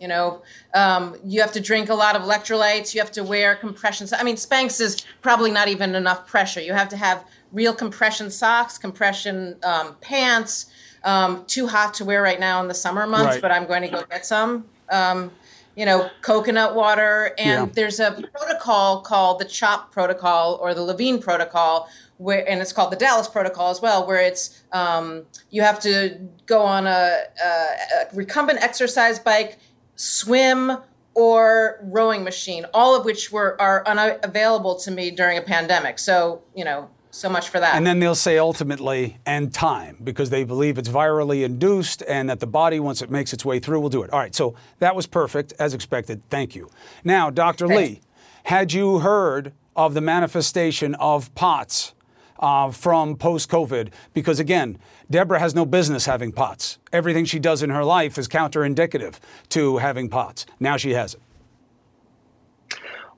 [0.00, 0.42] You know,
[0.74, 2.94] um, you have to drink a lot of electrolytes.
[2.94, 4.06] You have to wear compression.
[4.18, 6.60] I mean, Spanx is probably not even enough pressure.
[6.60, 10.66] You have to have real compression socks, compression um, pants.
[11.04, 13.42] Um, too hot to wear right now in the summer months, right.
[13.42, 14.66] but I'm going to go get some.
[14.90, 15.30] Um,
[15.76, 17.72] you know, coconut water, and yeah.
[17.74, 22.90] there's a protocol called the CHOP protocol or the Levine protocol, where and it's called
[22.90, 27.46] the Dallas protocol as well, where it's um, you have to go on a, a,
[27.46, 29.58] a recumbent exercise bike
[29.96, 30.78] swim
[31.14, 35.98] or rowing machine, all of which were are unavailable to me during a pandemic.
[35.98, 37.74] So, you know, so much for that.
[37.74, 42.40] And then they'll say ultimately, and time, because they believe it's virally induced and that
[42.40, 44.12] the body, once it makes its way through, will do it.
[44.12, 46.20] All right, so that was perfect, as expected.
[46.28, 46.68] Thank you.
[47.02, 47.66] Now, Dr.
[47.66, 47.90] Thanks.
[47.94, 48.00] Li,
[48.44, 51.94] had you heard of the manifestation of POTS
[52.38, 53.90] uh, from post COVID?
[54.14, 54.78] Because again,
[55.10, 56.78] Deborah has no business having POTS.
[56.92, 59.18] Everything she does in her life is counterindicative
[59.50, 60.46] to having POTS.
[60.60, 61.20] Now she has it.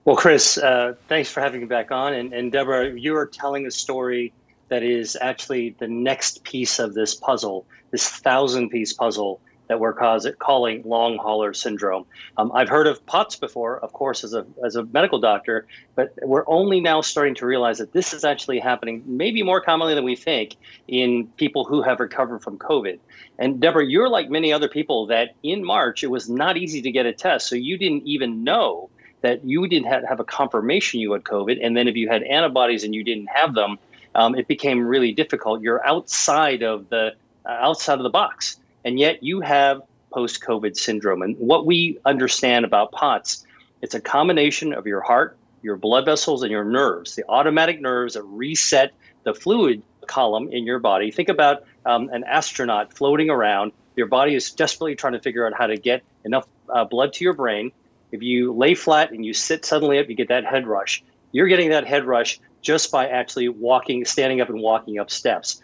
[0.04, 2.14] Well, Chris, uh, thanks for having me back on.
[2.14, 4.32] And, and Deborah, you are telling a story
[4.68, 9.92] that is actually the next piece of this puzzle, this thousand piece puzzle that we're
[9.92, 12.04] cause, calling long hauler syndrome.
[12.36, 16.12] Um, I've heard of POTS before, of course, as a, as a medical doctor, but
[16.22, 20.04] we're only now starting to realize that this is actually happening maybe more commonly than
[20.04, 20.56] we think
[20.88, 22.98] in people who have recovered from COVID.
[23.38, 26.90] And Deborah, you're like many other people that in March, it was not easy to
[26.90, 27.48] get a test.
[27.48, 31.58] So you didn't even know that you didn't have, a confirmation you had COVID.
[31.62, 33.78] And then if you had antibodies and you didn't have them,
[34.14, 35.60] um, it became really difficult.
[35.60, 37.14] You're outside of the
[37.46, 41.22] uh, outside of the box, and yet you have post-COVID syndrome.
[41.22, 43.44] And what we understand about POTS,
[43.82, 48.14] it's a combination of your heart, your blood vessels, and your nerves, the automatic nerves
[48.14, 48.92] that reset
[49.24, 51.10] the fluid column in your body.
[51.10, 53.72] Think about um, an astronaut floating around.
[53.96, 57.24] Your body is desperately trying to figure out how to get enough uh, blood to
[57.24, 57.72] your brain
[58.12, 61.02] if you lay flat and you sit suddenly up, you get that head rush.
[61.32, 65.60] You're getting that head rush just by actually walking, standing up and walking up steps.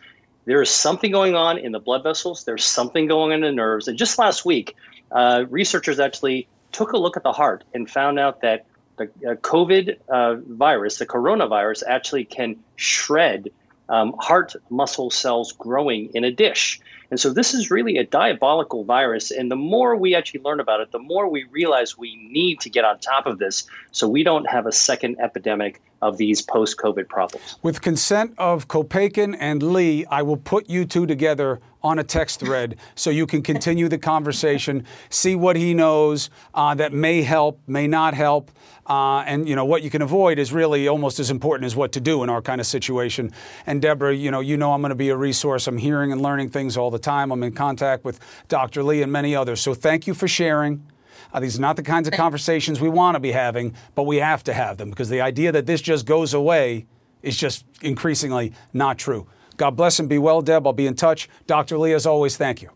[0.46, 2.44] There is something going on in the blood vessels.
[2.44, 3.88] There's something going on in the nerves.
[3.88, 4.76] And just last week,
[5.12, 9.34] uh, researchers actually took a look at the heart and found out that the uh,
[9.36, 13.50] COVID uh, virus, the coronavirus, actually can shred
[13.88, 16.80] um, heart muscle cells growing in a dish.
[17.10, 19.30] And so this is really a diabolical virus.
[19.30, 22.70] And the more we actually learn about it, the more we realize we need to
[22.70, 26.76] get on top of this so we don't have a second epidemic of these post
[26.76, 27.56] COVID problems.
[27.62, 32.40] With consent of Kopeikin and Li, I will put you two together on a text
[32.40, 37.58] thread so you can continue the conversation, see what he knows uh, that may help,
[37.66, 38.50] may not help.
[38.86, 41.90] Uh, and you know what you can avoid is really almost as important as what
[41.92, 43.32] to do in our kind of situation.
[43.66, 45.66] And Deborah, you know, you know I'm going to be a resource.
[45.66, 47.32] I'm hearing and learning things all the time.
[47.32, 48.82] I'm in contact with Dr.
[48.82, 49.62] Li and many others.
[49.62, 50.86] So thank you for sharing.
[51.34, 54.16] Uh, these are not the kinds of conversations we want to be having, but we
[54.18, 56.86] have to have them because the idea that this just goes away
[57.22, 59.26] is just increasingly not true.
[59.56, 60.64] God bless and be well, Deb.
[60.64, 61.28] I'll be in touch.
[61.48, 61.76] Dr.
[61.76, 62.70] Li, as always, thank you.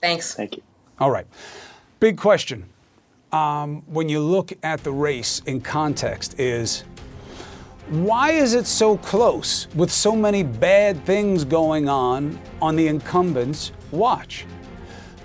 [0.00, 0.34] Thanks.
[0.34, 0.62] Thank you.
[0.98, 1.26] All right.
[2.00, 2.68] Big question.
[3.32, 6.84] Um, when you look at the race in context, is
[7.88, 13.70] why is it so close with so many bad things going on on the incumbent's
[13.92, 14.46] watch?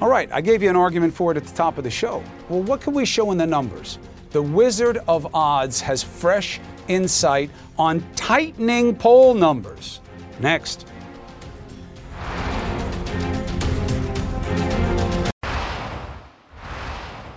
[0.02, 2.24] All right, I gave you an argument for it at the top of the show.
[2.50, 4.00] Well, what can we show in the numbers?
[4.32, 10.02] The Wizard of Odds has fresh insight on tightening poll numbers.
[10.40, 10.88] Next.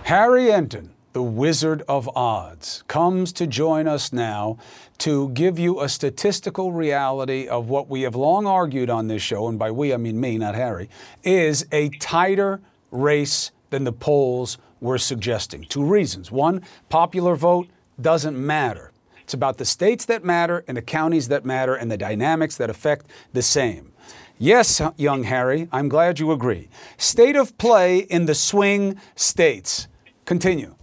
[0.05, 4.57] Harry Enten, the Wizard of Odds, comes to join us now
[4.99, 9.47] to give you a statistical reality of what we have long argued on this show,
[9.47, 10.89] and by we I mean me, not Harry,
[11.23, 15.65] is a tighter race than the polls were suggesting.
[15.67, 16.31] Two reasons.
[16.31, 17.67] One, popular vote
[17.99, 18.91] doesn't matter.
[19.21, 22.69] It's about the states that matter and the counties that matter and the dynamics that
[22.69, 23.91] affect the same.
[24.37, 26.69] Yes, young Harry, I'm glad you agree.
[26.97, 29.87] State of play in the swing states.
[30.25, 30.75] Continue.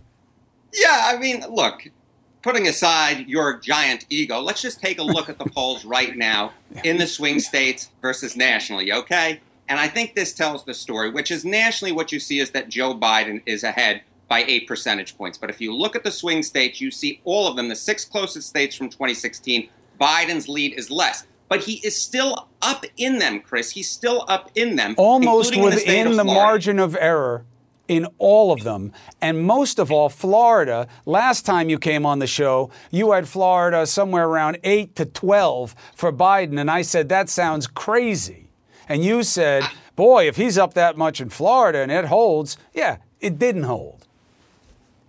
[0.72, 1.86] Yeah, I mean, look,
[2.42, 6.52] putting aside your giant ego, let's just take a look at the polls right now
[6.84, 9.40] in the swing states versus nationally, okay?
[9.68, 12.68] And I think this tells the story, which is nationally what you see is that
[12.68, 15.38] Joe Biden is ahead by eight percentage points.
[15.38, 18.04] But if you look at the swing states, you see all of them, the six
[18.04, 19.68] closest states from 2016,
[20.00, 21.26] Biden's lead is less.
[21.48, 23.72] But he is still up in them, Chris.
[23.72, 24.94] He's still up in them.
[24.96, 27.44] Almost within the, the margin of error
[27.92, 28.90] in all of them.
[29.20, 30.88] And most of all, Florida.
[31.04, 35.74] Last time you came on the show, you had Florida somewhere around 8 to 12
[35.94, 36.58] for Biden.
[36.58, 38.48] And I said, that sounds crazy.
[38.88, 39.64] And you said,
[39.96, 44.06] boy, if he's up that much in Florida and it holds, yeah, it didn't hold.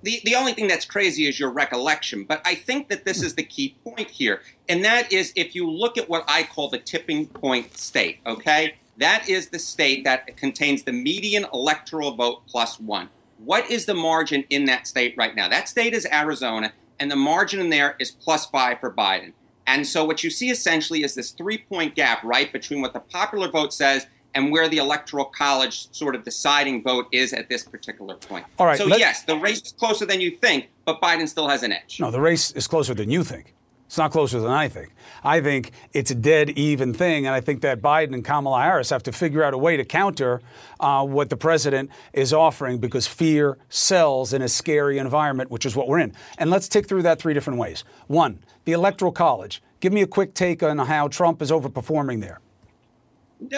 [0.02, 2.26] The, the only thing that's crazy is your recollection.
[2.26, 3.28] But I think that this hmm.
[3.28, 4.42] is the key point here.
[4.68, 8.76] And that is if you look at what I call the tipping point state, okay?
[8.98, 13.10] That is the state that contains the median electoral vote plus one.
[13.38, 15.50] What is the margin in that state right now?
[15.50, 19.34] That state is Arizona, and the margin in there is plus five for Biden.
[19.66, 23.00] And so what you see essentially is this three point gap, right, between what the
[23.00, 27.64] popular vote says and where the electoral college sort of deciding vote is at this
[27.64, 28.46] particular point.
[28.58, 28.78] All right.
[28.78, 32.00] So yes, the race is closer than you think, but Biden still has an edge.
[32.00, 33.54] No, the race is closer than you think.
[33.94, 34.92] It's not closer than I think.
[35.24, 38.90] I think it's a dead even thing, and I think that Biden and Kamala Harris
[38.90, 40.42] have to figure out a way to counter
[40.80, 45.76] uh, what the president is offering because fear sells in a scary environment, which is
[45.76, 46.12] what we're in.
[46.40, 47.84] And let's tick through that three different ways.
[48.08, 49.62] One, the Electoral College.
[49.80, 52.40] Give me a quick take on how Trump is overperforming there.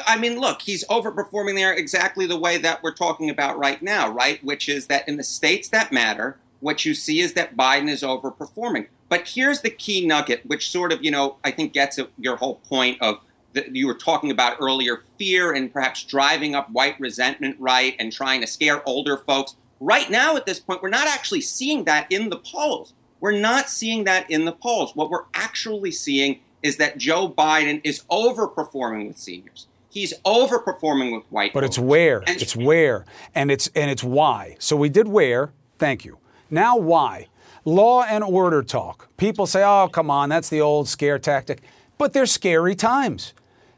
[0.05, 4.11] I mean, look, he's overperforming there exactly the way that we're talking about right now,
[4.11, 4.43] right?
[4.43, 8.01] Which is that in the states that matter, what you see is that Biden is
[8.01, 8.87] overperforming.
[9.09, 12.37] But here's the key nugget, which sort of, you know, I think gets at your
[12.37, 13.19] whole point of
[13.53, 18.11] that you were talking about earlier fear and perhaps driving up white resentment, right, and
[18.11, 19.55] trying to scare older folks.
[19.79, 22.93] Right now, at this point, we're not actually seeing that in the polls.
[23.19, 24.95] We're not seeing that in the polls.
[24.95, 29.67] What we're actually seeing is that Joe Biden is overperforming with seniors.
[29.89, 31.53] He's overperforming with white.
[31.53, 31.77] But voters.
[31.77, 32.23] it's where.
[32.27, 33.05] And it's where.
[33.33, 34.57] And it's and it's why.
[34.59, 35.51] So we did where.
[35.79, 36.17] Thank you.
[36.49, 37.27] Now why?
[37.65, 39.09] Law and order talk.
[39.17, 41.61] People say, "Oh, come on, that's the old scare tactic."
[41.97, 43.33] But they're scary times.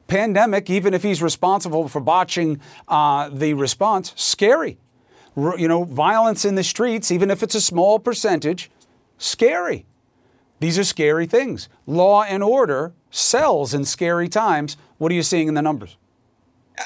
[0.08, 4.78] Pandemic, even if he's responsible for botching uh, the response, scary.
[5.36, 8.72] R- you know, violence in the streets, even if it's a small percentage,
[9.18, 9.86] scary.
[10.60, 11.70] These are scary things.
[11.86, 14.76] Law and order sells in scary times.
[14.98, 15.98] What are you seeing in the numbers?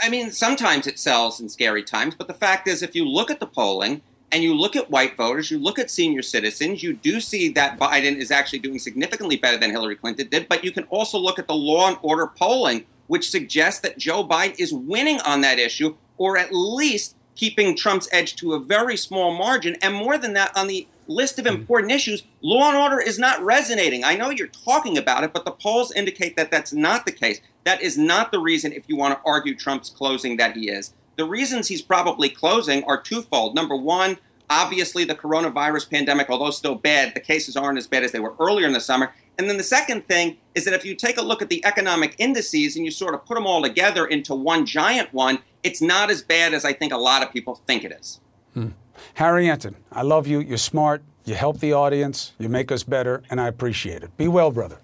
[0.04, 3.30] I mean, sometimes it sells in scary times, but the fact is, if you look
[3.30, 6.94] at the polling and you look at white voters, you look at senior citizens, you
[6.94, 10.48] do see that Biden is actually doing significantly better than Hillary Clinton did.
[10.48, 14.26] But you can also look at the law and order polling, which suggests that Joe
[14.26, 18.96] Biden is winning on that issue, or at least keeping Trump's edge to a very
[18.96, 19.76] small margin.
[19.82, 21.58] And more than that, on the list of mm-hmm.
[21.58, 24.04] important issues, law and order is not resonating.
[24.04, 27.42] I know you're talking about it, but the polls indicate that that's not the case.
[27.64, 30.94] That is not the reason, if you want to argue Trump's closing, that he is.
[31.18, 33.56] The reasons he's probably closing are twofold.
[33.56, 34.18] Number one,
[34.50, 38.36] obviously the coronavirus pandemic, although still bad, the cases aren't as bad as they were
[38.40, 39.14] earlier in the summer.
[39.38, 42.16] And then the second thing is that if you take a look at the economic
[42.18, 46.12] indices and you sort of put them all together into one giant one, it's not
[46.12, 48.20] as bad as I think a lot of people think it is.
[48.54, 48.70] Hmm.
[49.16, 50.40] Harry Enten, I love you.
[50.40, 51.02] You're smart.
[51.24, 52.34] You help the audience.
[52.40, 54.16] You make us better, and I appreciate it.
[54.18, 54.80] Be well, brother.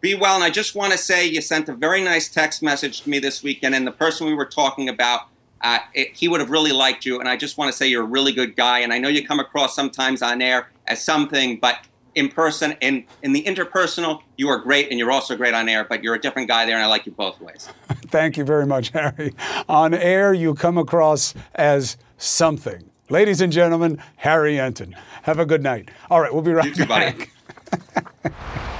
[0.00, 0.34] Be well.
[0.34, 3.18] And I just want to say you sent a very nice text message to me
[3.18, 5.22] this weekend, and the person we were talking about,
[5.64, 7.18] uh, it, he would have really liked you.
[7.18, 8.78] And I just want to say you're a really good guy.
[8.80, 11.78] And I know you come across sometimes on air as something, but
[12.14, 15.82] in person in in the interpersonal you are great and you're also great on air
[15.82, 17.68] but you're a different guy there and i like you both ways
[18.06, 19.34] thank you very much harry
[19.68, 24.94] on air you come across as something Ladies and gentlemen, Harry Enten.
[25.24, 25.90] Have a good night.
[26.08, 27.30] All right, we'll be right you back.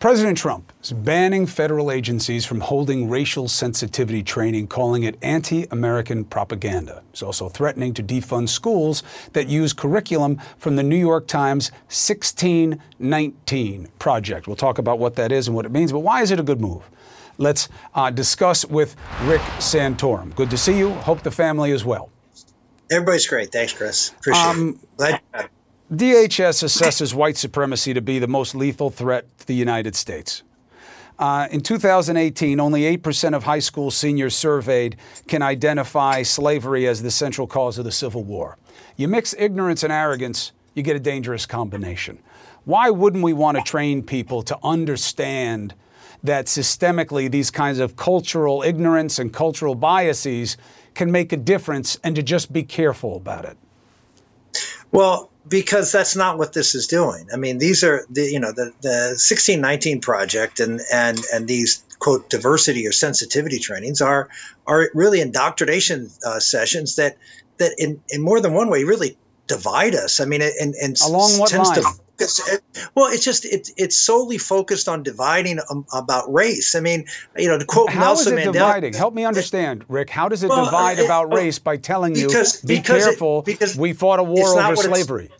[0.00, 6.24] President Trump is banning federal agencies from holding racial sensitivity training, calling it anti American
[6.24, 7.02] propaganda.
[7.10, 13.88] He's also threatening to defund schools that use curriculum from the New York Times 1619
[13.98, 14.46] project.
[14.46, 16.44] We'll talk about what that is and what it means, but why is it a
[16.44, 16.88] good move?
[17.36, 18.94] Let's uh, discuss with
[19.24, 20.32] Rick Santorum.
[20.36, 20.90] Good to see you.
[20.90, 22.08] Hope the family is well.
[22.88, 23.50] Everybody's great.
[23.50, 24.10] Thanks, Chris.
[24.10, 24.96] Appreciate um, it.
[24.96, 25.20] Glad
[25.92, 30.42] DHS assesses white supremacy to be the most lethal threat to the United States.
[31.18, 37.10] Uh, in 2018, only 8% of high school seniors surveyed can identify slavery as the
[37.10, 38.58] central cause of the Civil War.
[38.96, 42.18] You mix ignorance and arrogance, you get a dangerous combination.
[42.66, 45.74] Why wouldn't we want to train people to understand
[46.22, 50.58] that systemically these kinds of cultural ignorance and cultural biases
[50.94, 53.56] can make a difference and to just be careful about it?
[54.90, 57.28] Well, because that's not what this is doing.
[57.32, 61.82] I mean, these are the you know the the 1619 project and and and these
[61.98, 64.28] quote diversity or sensitivity trainings are
[64.66, 67.16] are really indoctrination uh, sessions that
[67.58, 70.20] that in in more than one way really divide us.
[70.20, 71.74] I mean, and and along what line?
[71.74, 71.88] To,
[72.20, 72.62] it,
[72.94, 76.74] well, it's just it, it's solely focused on dividing um, about race.
[76.74, 77.06] I mean,
[77.36, 78.94] you know, to quote How Nelson is it Mandela, dividing?
[78.94, 80.10] Help me understand, Rick.
[80.10, 83.42] How does it well, divide it, about race by telling because, you be careful?
[83.42, 85.30] because we fought a war over slavery.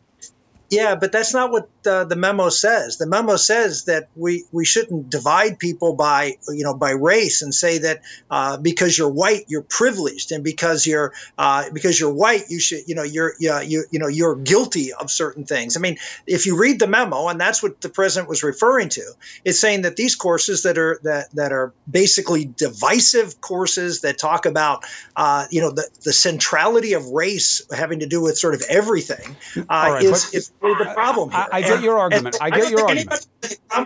[0.70, 2.98] Yeah, but that's not what uh, the memo says.
[2.98, 7.54] The memo says that we, we shouldn't divide people by you know by race and
[7.54, 12.44] say that uh, because you're white you're privileged and because you're uh, because you're white
[12.50, 15.74] you should you know you're you, you you know you're guilty of certain things.
[15.76, 15.96] I mean,
[16.26, 19.04] if you read the memo and that's what the president was referring to,
[19.46, 24.44] it's saying that these courses that are that that are basically divisive courses that talk
[24.44, 24.84] about
[25.16, 29.34] uh, you know the the centrality of race having to do with sort of everything
[29.56, 31.30] uh, right, is, is really the problem.
[31.32, 32.36] I, I, get your argument.
[32.40, 33.26] I get I your argument.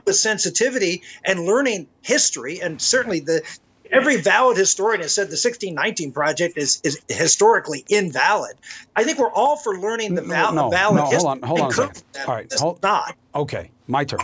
[0.05, 3.43] The sensitivity and learning history, and certainly the
[3.91, 8.57] every valid historian has said the 1619 project is is historically invalid.
[8.97, 11.41] I think we're all for learning the, val- no, no, valid no, history.
[11.45, 11.93] Hold on, hold on.
[12.27, 13.17] All right, hold, not.
[13.35, 14.21] Okay, my turn.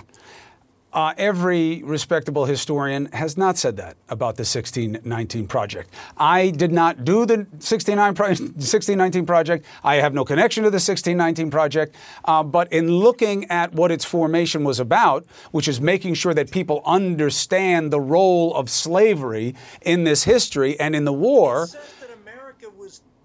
[0.91, 5.93] Uh, every respectable historian has not said that about the 1619 project.
[6.17, 9.67] I did not do the 1619 project.
[9.85, 11.95] I have no connection to the 1619 project.
[12.25, 16.51] Uh, but in looking at what its formation was about, which is making sure that
[16.51, 21.69] people understand the role of slavery in this history and in the war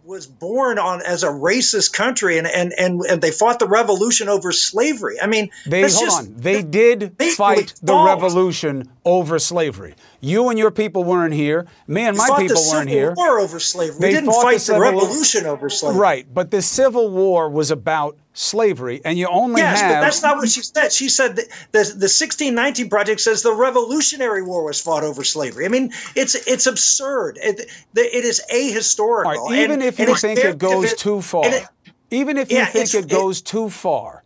[0.05, 4.27] was born on as a racist country and, and, and, and they fought the revolution
[4.27, 5.17] over slavery.
[5.21, 6.33] I mean, they hold just, on.
[6.35, 9.95] They did fight the revolution over slavery.
[10.25, 11.67] You and your people weren't here.
[11.85, 13.13] Me and They my people the weren't Civil here.
[13.17, 13.99] War over slavery.
[13.99, 15.99] They we didn't the fight the, War- revolution over slavery.
[15.99, 19.95] Right, but the Civil War was about slavery, and you only Yes, have.
[19.95, 20.93] but that's not what she said.
[20.93, 21.41] She said the,
[21.73, 25.65] the 1619 Project says the Revolutionary War was fought over slavery.
[25.65, 27.37] I mean, it's it's absurd.
[27.43, 27.59] It,
[27.93, 29.25] it is ahistorical.
[29.25, 31.67] Right, even and- if you think it goes it- too far, it-
[32.11, 34.23] even if you Yeah, think it goes too far,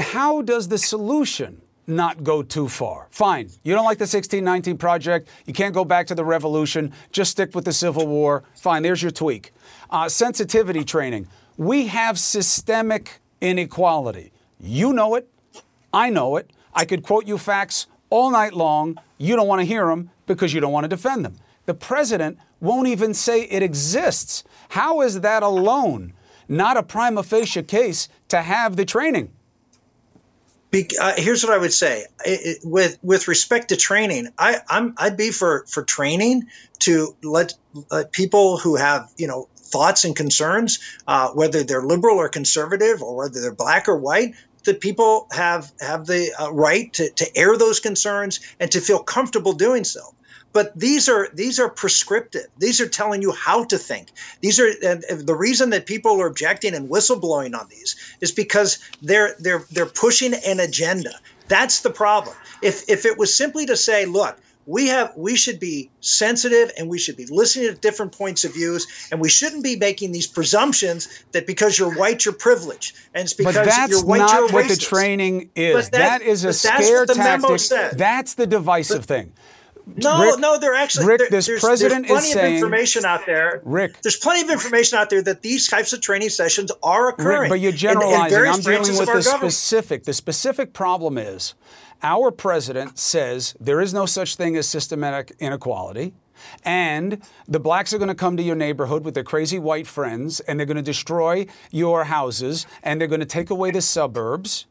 [0.00, 3.08] how does the solution not go too far?
[3.10, 7.32] Fine, you don't like the 1619 Project, you can't go back to the revolution, just
[7.32, 8.44] stick with the Civil War.
[8.54, 9.52] Fine, there's your tweak.
[9.90, 11.26] Uh, sensitivity training.
[11.56, 14.32] We have systemic inequality.
[14.58, 15.28] You know it,
[15.92, 16.50] I know it.
[16.74, 18.98] I could quote you facts all night long.
[19.18, 21.36] You don't want to hear them because you don't want to defend them.
[21.66, 24.44] The president won't even say it exists.
[24.70, 26.12] How is that alone
[26.48, 29.32] not a prima facie case to have the training?
[30.74, 34.28] Be, uh, here's what I would say I- I- with with respect to training.
[34.36, 36.48] I, I'm I'd be for for training
[36.80, 37.54] to let,
[37.92, 43.02] let people who have you know thoughts and concerns, uh, whether they're liberal or conservative,
[43.02, 47.36] or whether they're black or white, that people have have the uh, right to, to
[47.36, 50.00] air those concerns and to feel comfortable doing so.
[50.54, 52.46] But these are these are prescriptive.
[52.58, 54.12] These are telling you how to think.
[54.40, 58.78] These are and the reason that people are objecting and whistleblowing on these is because
[59.02, 61.10] they're they're they're pushing an agenda.
[61.48, 62.36] That's the problem.
[62.62, 66.88] If if it was simply to say, look, we have we should be sensitive and
[66.88, 70.28] we should be listening to different points of views and we shouldn't be making these
[70.28, 74.34] presumptions that because you're white you're privileged and it's because But that's you're white not
[74.34, 75.74] you're what the training is.
[75.74, 77.98] But that- that is a but scare what the memo tactic.
[77.98, 79.32] That's the divisive thing.
[79.86, 82.58] No, Rick- no, they're actually Rick, there- this there's, president there's is plenty saying- of
[82.62, 83.60] information out there.
[83.64, 84.00] Rick.
[84.02, 87.42] there's plenty of information out there that these types of training sessions are occurring.
[87.42, 88.38] Rick, but you're in- in generalizing.
[88.38, 89.52] I'm dealing with the government.
[89.52, 90.04] specific.
[90.04, 91.54] The specific problem is
[92.02, 96.14] our president says there is no such thing as systematic inequality.
[96.64, 100.40] And the blacks are going to come to your neighborhood with their crazy white friends
[100.40, 104.66] and they're going to destroy your houses and they're going to take away the suburbs.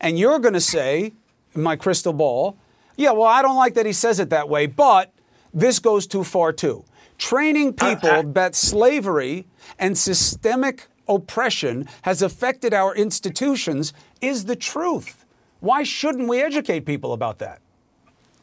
[0.00, 1.12] And you're going to say,
[1.54, 2.56] my crystal ball,
[2.96, 5.12] yeah, well, I don't like that he says it that way, but
[5.54, 6.84] this goes too far too.
[7.18, 9.46] Training people that slavery
[9.78, 15.24] and systemic oppression has affected our institutions is the truth.
[15.60, 17.60] Why shouldn't we educate people about that?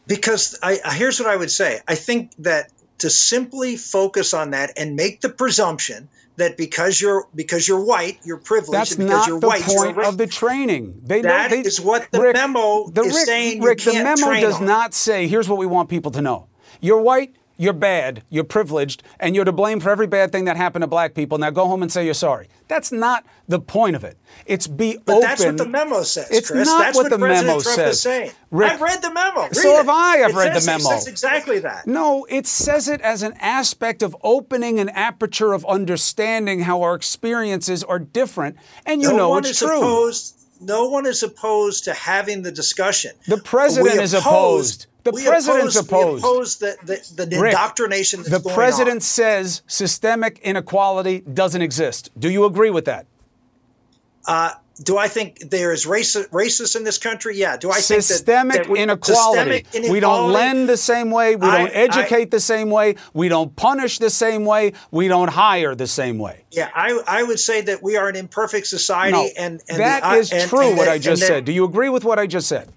[0.05, 1.79] because I, I- here's what I would say.
[1.87, 7.27] I think that to simply focus on that and make the presumption that because you're
[7.35, 10.99] because you're white, you're privileged, That's because not you're the white, point of the training.
[11.03, 13.79] They That don't, they, is what the Rick, memo the is Rick, saying you Rick,
[13.83, 14.65] the memo does on.
[14.65, 15.27] not say.
[15.27, 16.47] Here's what we want people to know:
[16.81, 17.35] You're white.
[17.55, 18.23] You're bad.
[18.29, 21.37] You're privileged, and you're to blame for every bad thing that happened to black people.
[21.37, 22.47] Now go home and say you're sorry.
[22.67, 24.17] That's not the point of it.
[24.47, 25.27] It's be But open.
[25.29, 26.67] that's what the memo says, It's Chris.
[26.67, 27.95] not that's what the President memo Trump says.
[27.95, 28.31] is saying.
[28.49, 29.41] Rick, I've read the memo.
[29.43, 29.77] Read so it.
[29.77, 30.23] have I.
[30.23, 30.79] I've It read the memo.
[30.79, 31.85] It says exactly that.
[31.85, 36.95] No, it says it as an aspect of opening an aperture of understanding how our
[36.95, 39.77] experiences are different, and you no know one it's is true.
[39.77, 43.11] Opposed, no one is opposed to having the discussion.
[43.27, 44.87] The president We is oppose- opposed.
[45.03, 46.59] The we president's oppose, opposed.
[46.61, 46.77] The,
[47.15, 49.01] the, the Rick, indoctrination the president on.
[49.01, 52.09] says systemic inequality doesn't exist.
[52.17, 53.05] Do you agree with that?
[54.25, 54.51] Uh,
[54.81, 57.35] do I think there is racist, racist in this country?
[57.37, 57.57] Yeah.
[57.57, 59.65] Do I systemic think that, that we, inequality.
[59.65, 61.35] Systemic We don't lend the same way.
[61.35, 62.95] We I- don't educate the same way.
[63.13, 64.73] We don't punish the same way.
[64.89, 66.45] We don't hire the same way.
[66.49, 70.01] Yeah, I, I would say that we are an imperfect society, No, and, and that
[70.01, 70.69] the, uh, is and- true.
[70.69, 71.43] and what that- I just said.
[71.45, 72.69] Do you agree with what I just said?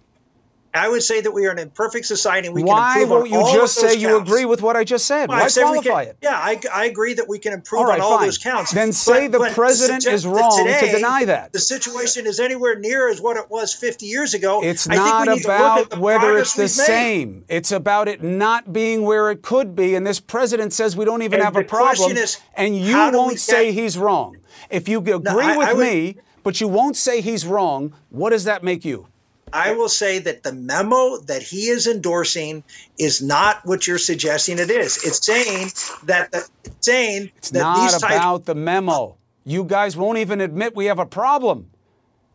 [0.77, 3.53] I would say that we are an imperfect society, and we Why can improve won't
[3.53, 5.29] you just say you agree with what I just said?
[5.29, 6.19] Well, Why qualify can- it?
[6.23, 8.27] Yeah, I, I agree that we can improve All right, on all fine.
[8.27, 8.73] those counts.
[8.73, 11.53] Then say the president is wrong to deny that.
[11.53, 14.63] The situation is anywhere near as what it was 50 years ago.
[14.63, 16.85] It's I think not we need to look at about whether it's the we've made.
[16.87, 17.45] same.
[17.49, 19.95] It's about it not being where it could be.
[19.95, 22.17] And this president says we don't even And have a problem.
[22.17, 24.37] is, and you how do we won't say he's wrong.
[24.71, 28.45] If you agree I- with would- me, but you won't say he's wrong, what does
[28.45, 29.07] that make you?
[29.53, 32.65] I will say that the memo that he is endorsing
[32.99, 35.05] is not what you're suggesting it is.
[35.05, 35.69] It's saying
[36.07, 39.17] that the it's saying It's that not these types about the memo.
[39.45, 41.71] You guys won't even admit we have a problem.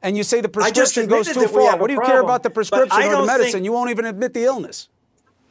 [0.02, 1.78] And you say the prescription goes too far.
[1.78, 3.52] What do you care about the prescription or the medicine?
[3.52, 4.88] think- you won't even admit the illness.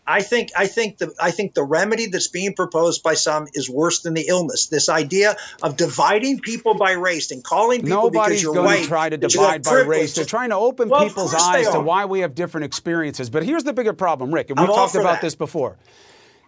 [0.06, 3.70] I think I think the I think the remedy that's being proposed by some is
[3.70, 4.66] worse than the illness.
[4.66, 8.82] This idea of dividing people by race and calling people Nobody's because you're going white
[8.82, 10.14] to try to that you have divide by race.
[10.14, 13.30] They're trying to open Well, people's eyes to why we have different experiences.
[13.30, 15.22] But here's the bigger problem, Rick, and we've all talked about that.
[15.22, 15.76] this before.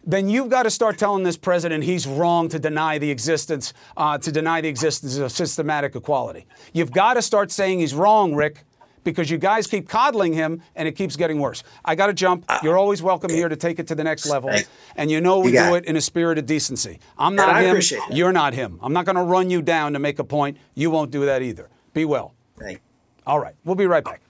[0.04, 4.18] then you've got to start telling this president he's wrong to deny the existence uh,
[4.18, 6.46] to deny the existence of systematic equality.
[6.72, 8.64] You've got to start saying he's wrong, Rick,
[9.04, 11.62] because you guys keep coddling him and it keeps getting worse.
[11.84, 12.44] I got to jump.
[12.62, 14.50] You're always welcome here to take it to the next level,
[14.96, 15.84] and you know we You do it.
[15.84, 16.98] it in a spirit of decency.
[17.18, 17.80] I'm not I him.
[18.10, 18.78] You're not him.
[18.82, 20.56] I'm not going to run you down to make a point.
[20.74, 21.68] You won't do that either.
[21.94, 22.34] Be well.
[22.58, 22.82] Thank you.
[23.26, 24.20] All right, we'll be right back.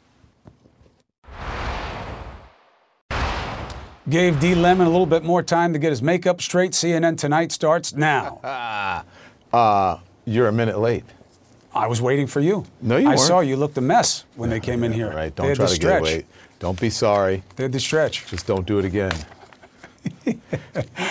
[4.09, 4.55] Gave D.
[4.57, 6.73] Lemon a little bit more time to get his makeup straight.
[6.73, 9.05] CNN Tonight starts now.
[9.53, 11.05] Uh, you're a minute late.
[11.75, 12.65] I was waiting for you.
[12.81, 13.21] No, you I weren't.
[13.21, 15.09] saw you looked a mess when they came in here.
[15.09, 16.27] All right, They don't try to to get away.
[16.59, 17.43] Don't be sorry.
[17.57, 18.27] They had the stretch.
[18.27, 19.13] Just don't do it again.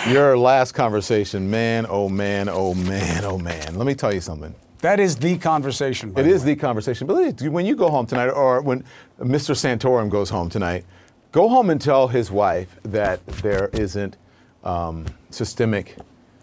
[0.08, 3.76] Your last conversation, man, oh man, oh man, oh man.
[3.76, 4.54] Let me tell you something.
[4.80, 6.10] That is the conversation.
[6.10, 6.54] It the is way.
[6.54, 7.06] the conversation.
[7.06, 8.84] But when you go home tonight, or when
[9.20, 9.54] Mr.
[9.54, 10.84] Santorum goes home tonight,
[11.30, 14.16] go home and tell his wife that there isn't
[14.64, 15.96] um, systemic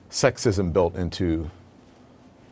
[0.09, 1.49] sexism built into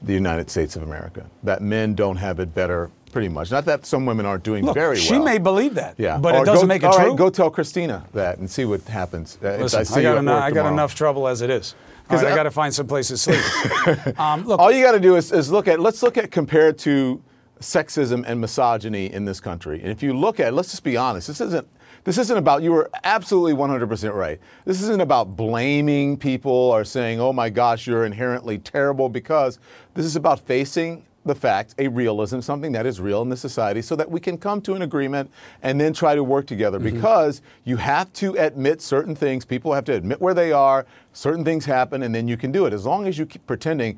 [0.01, 1.25] the United States of America.
[1.43, 3.51] That men don't have it better, pretty much.
[3.51, 5.03] Not that some women aren't doing Look, very well.
[5.03, 7.15] she may believe that, Yeah, but Or it doesn't go- make it all right, true.
[7.15, 9.37] go tell Cristina that and see what happens.
[9.43, 11.73] Uh, Listen, I, you got, enough, I got enough trouble as it is.
[12.09, 14.19] Right, I I- got to find some place to sleep.
[14.19, 16.77] um, look, All you got to do is, is look at let's look at compared
[16.79, 17.21] to
[17.59, 19.81] sexism and misogyny in this country.
[19.81, 21.27] And if you look at, let's just be honest.
[21.27, 21.67] This isn't
[22.07, 24.39] this isn't about you were absolutely 100% right.
[24.63, 29.59] This isn't about blaming people or saying, "Oh my gosh, you're inherently terrible," because
[29.93, 33.81] this is about facing the fact, a realism, something that is real in the society,
[33.81, 35.29] so that we can come to an agreement
[35.61, 36.79] and then try to work together.
[36.79, 36.95] Mm-hmm.
[36.95, 39.43] Because you have to admit certain things.
[39.43, 40.85] People have to admit where they are.
[41.11, 42.71] Certain things happen, and then you can do it.
[42.71, 43.97] As long as you keep pretending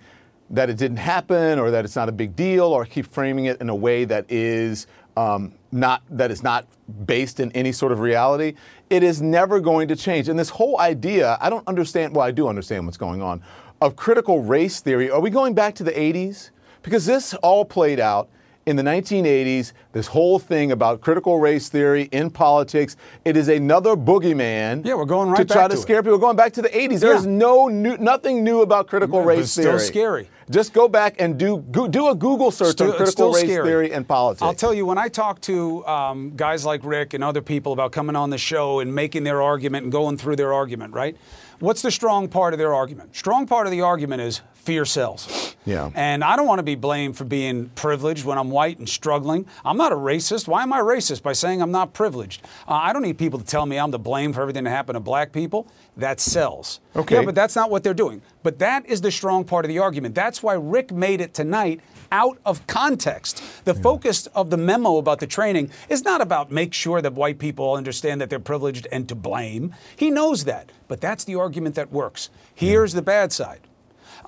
[0.50, 3.62] that it didn't happen or that it's not a big deal or keep framing it
[3.62, 4.88] in a way that is
[5.20, 6.66] um, not that is not
[7.06, 8.54] based in any sort of reality,
[8.90, 10.30] it is never going to change.
[10.30, 12.16] And this whole idea, I don't understand.
[12.16, 13.44] Well, I do understand what's going on
[13.82, 15.10] of critical race theory.
[15.12, 16.52] Are we going back to the 80s?
[16.82, 18.30] Because this all played out
[18.66, 22.96] in the 1980s, this whole thing about critical race theory in politics,
[23.26, 24.86] it is another boogeyman.
[24.86, 26.18] Yeah, we're going right to try back to to scare people.
[26.18, 27.32] Going back to the 80s, there's Yeah.
[27.32, 30.30] no new, nothing new about critical Yeah, race it's still scary.
[30.50, 33.68] Just go back and do go, do a Google search Still- on critical race scary.
[33.68, 34.42] theory and politics.
[34.42, 37.92] I'll tell you, when I talk to um, guys like Rick and other people about
[37.92, 41.16] coming on the show and making their argument and going through their argument, right?
[41.60, 43.16] What's the strong part of their argument?
[43.16, 45.56] Strong part of the argument is fear sells.
[45.66, 45.90] Yeah.
[45.96, 49.48] And I don't want to be blamed for being privileged when I'm white and struggling.
[49.66, 50.48] I'm not a racist.
[50.48, 51.24] Why am I racist?
[51.24, 52.44] By saying I'm not privileged.
[52.68, 54.96] Uh, I don't need people to tell me I'm to blame for everything that happened
[54.96, 55.66] to black people.
[55.98, 56.82] That sells.
[56.96, 57.16] Okay.
[57.16, 58.22] Yeah, but that's not what they're doing.
[58.44, 60.14] But that is the strong part of the argument.
[60.14, 63.42] That's why Rick made it tonight out of context.
[63.66, 67.40] The focus of the memo about the training is not about make sure that white
[67.40, 69.74] people understand that they're privileged and to blame.
[69.96, 70.72] He knows that.
[70.88, 72.30] But that's the argument that works.
[72.54, 73.62] Here's the bad side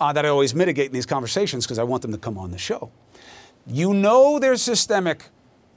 [0.02, 2.50] uh, that I always mitigate in these conversations because I want them to come on
[2.52, 2.92] the show.
[3.68, 5.26] You know there's systemic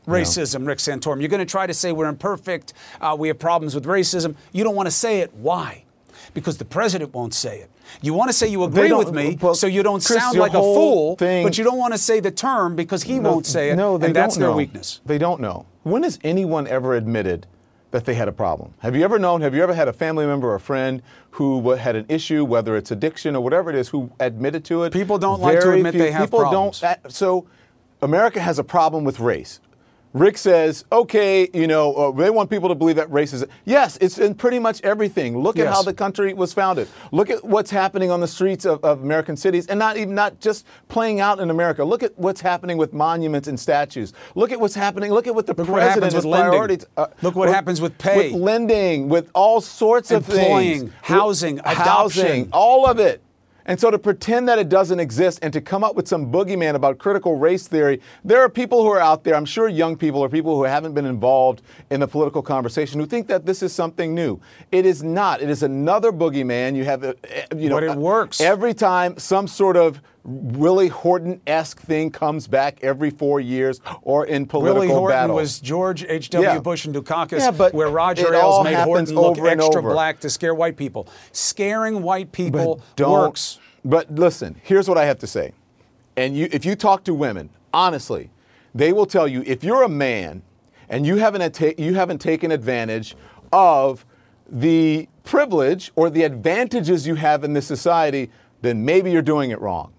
[0.09, 1.21] racism, Rick Santorum.
[1.21, 2.73] You're going to try to say we're imperfect,
[3.03, 4.35] uh, we have problems with racism.
[4.53, 5.33] You don't want to say it.
[5.35, 5.85] Why?
[6.33, 7.71] Because the president won't say it.
[8.01, 10.61] You want to say you agree with me so you don't Chris, sound like a
[10.61, 13.77] fool, thing- but you don't want to say the term because he won't say it.
[13.77, 14.57] No, they and that's don't their know.
[14.57, 15.01] weakness.
[15.05, 15.67] They don't know.
[15.83, 17.47] When has anyone ever admitted
[17.95, 18.75] that they had a problem?
[18.81, 19.41] Have you ever known?
[19.43, 22.77] Have you ever had a family member or a friend who had an issue, whether
[22.77, 24.93] it's addiction or whatever it is, who admitted to it?
[24.93, 26.81] People don't like to admit few- they have people problems.
[26.81, 27.13] don't.
[27.13, 27.47] so,
[28.03, 29.61] America has a problem with race.
[30.15, 33.49] Rick says, okay, you know, uh, they want people to believe that racism.
[33.65, 35.37] Yes, it's in pretty much everything.
[35.37, 35.75] Look at Yes.
[35.75, 36.87] how the country was founded.
[37.11, 40.39] Look at what's happening on the streets of, of American cities, and not even not
[40.39, 41.83] just playing out in America.
[41.85, 44.13] Look at what's happening with monuments and statues.
[44.37, 45.11] Look at what's happening.
[45.13, 46.51] Look at what the Look president with lending.
[46.51, 46.87] priorities.
[46.97, 48.31] uh, Look what happens with pay.
[48.31, 52.49] with lending, with all sorts of Employing, things, housing, housing, adoption.
[52.53, 53.21] all of it.
[53.67, 56.75] And so to pretend that it doesn't exist and to come up with some boogeyman
[56.75, 60.21] about critical race theory, there are people who are out there, I'm sure young people
[60.21, 63.73] or people who haven't been involved in the political conversation who think that this is
[63.73, 64.41] something new.
[64.71, 65.41] It is not.
[65.41, 66.77] It is another boogeyman.
[66.77, 68.41] You have, uh, uh, you know, But it works.
[68.41, 74.47] Every time some sort of Willie Horton-esque thing comes back every four years or in
[74.47, 75.37] political Willie Horton battle.
[75.37, 76.49] was George H.W.
[76.49, 76.59] Yeah.
[76.61, 79.93] Bush and Dukakis, Yeah, but where Roger Ailes made Horton look extra over.
[79.93, 81.07] black to scare white people.
[81.33, 83.59] Scaring white people don't, works.
[83.85, 85.53] But listen, here's what I have to say.
[86.17, 88.31] And you, if you talk to women, honestly,
[88.75, 90.43] they will tell you if you're a man
[90.89, 93.15] and you haven't, you haven't taken advantage
[93.53, 94.07] of
[94.49, 98.31] the privilege or the advantages you have in this society,
[98.63, 99.94] then maybe you're doing it wrong.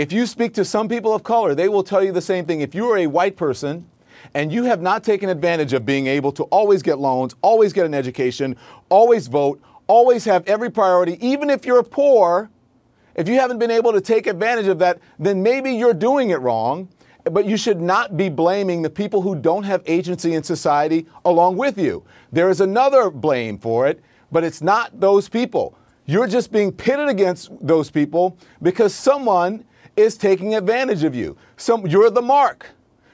[0.00, 2.62] If you speak to some people of color, they will tell you the same thing.
[2.62, 3.84] If you are a white person
[4.32, 7.84] and you have not taken advantage of being able to always get loans, always get
[7.84, 8.56] an education,
[8.88, 12.48] always vote, always have every priority, even if you're poor.
[13.14, 16.40] If you haven't been able to take advantage of that, then maybe you're doing it
[16.40, 16.88] wrong.
[17.24, 21.58] But you should not be blaming the people who don't have agency in society along
[21.58, 22.04] with you.
[22.32, 25.76] There is another blame for it, but it's not those people.
[26.06, 29.66] You're just being pitted against those people because someone
[29.96, 31.36] is taking advantage of you.
[31.56, 32.66] Some, you're the mark.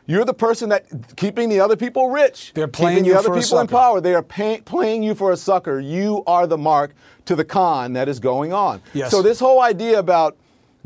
[0.08, 2.52] You're the person that keeping the other people rich.
[2.54, 3.76] They're playing keeping you the other for a people in sucker.
[3.76, 4.00] power.
[4.00, 5.80] They are pay, playing you for a sucker.
[5.80, 8.80] You are the mark to the con that is going on.
[8.94, 9.10] Yes.
[9.10, 10.36] So this whole idea about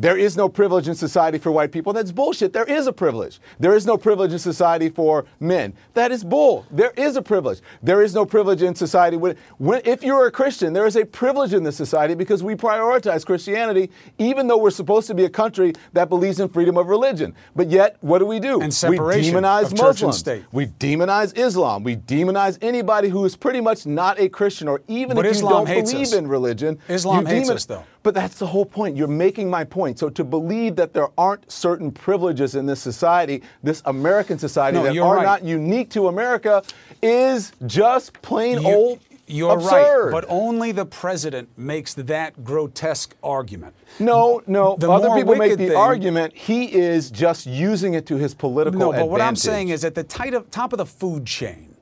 [0.01, 1.93] there is no privilege in society for white people.
[1.93, 2.55] That's bullshit.
[2.55, 3.39] There is a privilege.
[3.59, 5.75] There is no privilege in society for men.
[5.93, 6.65] That is bull.
[6.71, 7.61] There is a privilege.
[7.83, 9.19] There is no privilege in society.
[9.19, 12.55] When, when, if you're a Christian, there is a privilege in this society because we
[12.55, 16.87] prioritize Christianity, even though we're supposed to be a country that believes in freedom of
[16.87, 17.35] religion.
[17.55, 18.63] But yet, what do we do?
[18.63, 20.19] And separation we demonize of church and Muslims.
[20.19, 20.45] state.
[20.51, 21.85] We demonize Islam.
[21.85, 25.67] We demonize anybody who is pretty much not a Christian, or even But if Islam
[25.69, 26.13] you don't believe us.
[26.15, 26.79] in religion.
[26.89, 27.85] Islam you hates demon- us, though.
[28.03, 28.97] But that's the whole point.
[28.97, 29.99] You're making my point.
[29.99, 34.85] So to believe that there aren't certain privileges in this society, this American society, No,
[34.85, 35.23] that you're right.
[35.25, 36.63] not unique to America,
[37.03, 40.05] is just plain You- old You're absurd.
[40.07, 43.75] right, but only the president makes that grotesque argument.
[43.99, 44.77] no, no.
[44.79, 46.35] The Other people make the thing- argument.
[46.35, 49.95] He is just using it to his political No, but what I'm saying is at
[49.95, 51.77] the top of the food chain,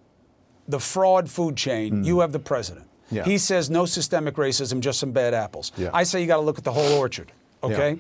[0.66, 2.02] the fraud food chain, hmm.
[2.02, 2.86] you have the president.
[3.10, 3.24] Yeah.
[3.24, 5.72] He says no systemic racism, just some bad apples.
[5.76, 5.90] Yeah.
[5.94, 7.32] I say you got to look at the whole orchard,
[7.62, 7.98] okay?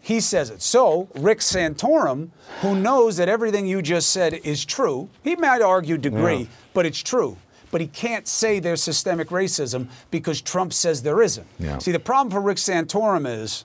[0.00, 0.60] He says it.
[0.60, 2.28] So, Rick Santorum,
[2.60, 6.46] who knows that everything you just said is true, he might argue degree, Yeah.
[6.74, 7.38] but it's true.
[7.70, 11.46] But he can't say there's systemic racism because Trump says there isn't.
[11.58, 11.78] Yeah.
[11.78, 13.64] See, the problem for Rick Santorum is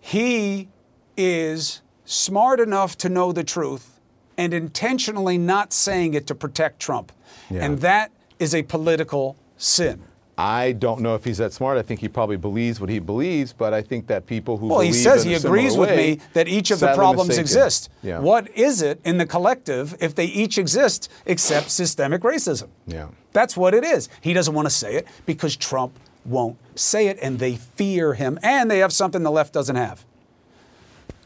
[0.00, 0.68] he
[1.16, 3.98] is smart enough to know the truth
[4.36, 7.10] and intentionally not saying it to protect Trump.
[7.50, 7.64] Yeah.
[7.64, 10.02] And that is a political sin.
[10.38, 11.76] I don't know if he's that smart.
[11.76, 14.80] I think he probably believes what he believes, but I think that people who Well,
[14.80, 17.42] he says he agrees with way, me that each of the problems mistaken.
[17.42, 17.90] exist.
[18.02, 18.18] Yeah.
[18.18, 22.68] What is it in the collective if they each exist except systemic racism?
[22.86, 23.08] Yeah.
[23.32, 24.08] That's what it is.
[24.22, 28.38] He doesn't want to say it because Trump won't say it and they fear him
[28.42, 30.04] and they have something the left doesn't have.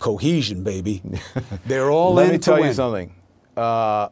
[0.01, 1.01] Cohesion, baby.
[1.67, 2.67] They're all Let in me to tell win.
[2.67, 3.15] you something.
[3.57, 4.09] Uh,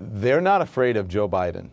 [0.00, 1.68] they're not afraid of Joe Biden.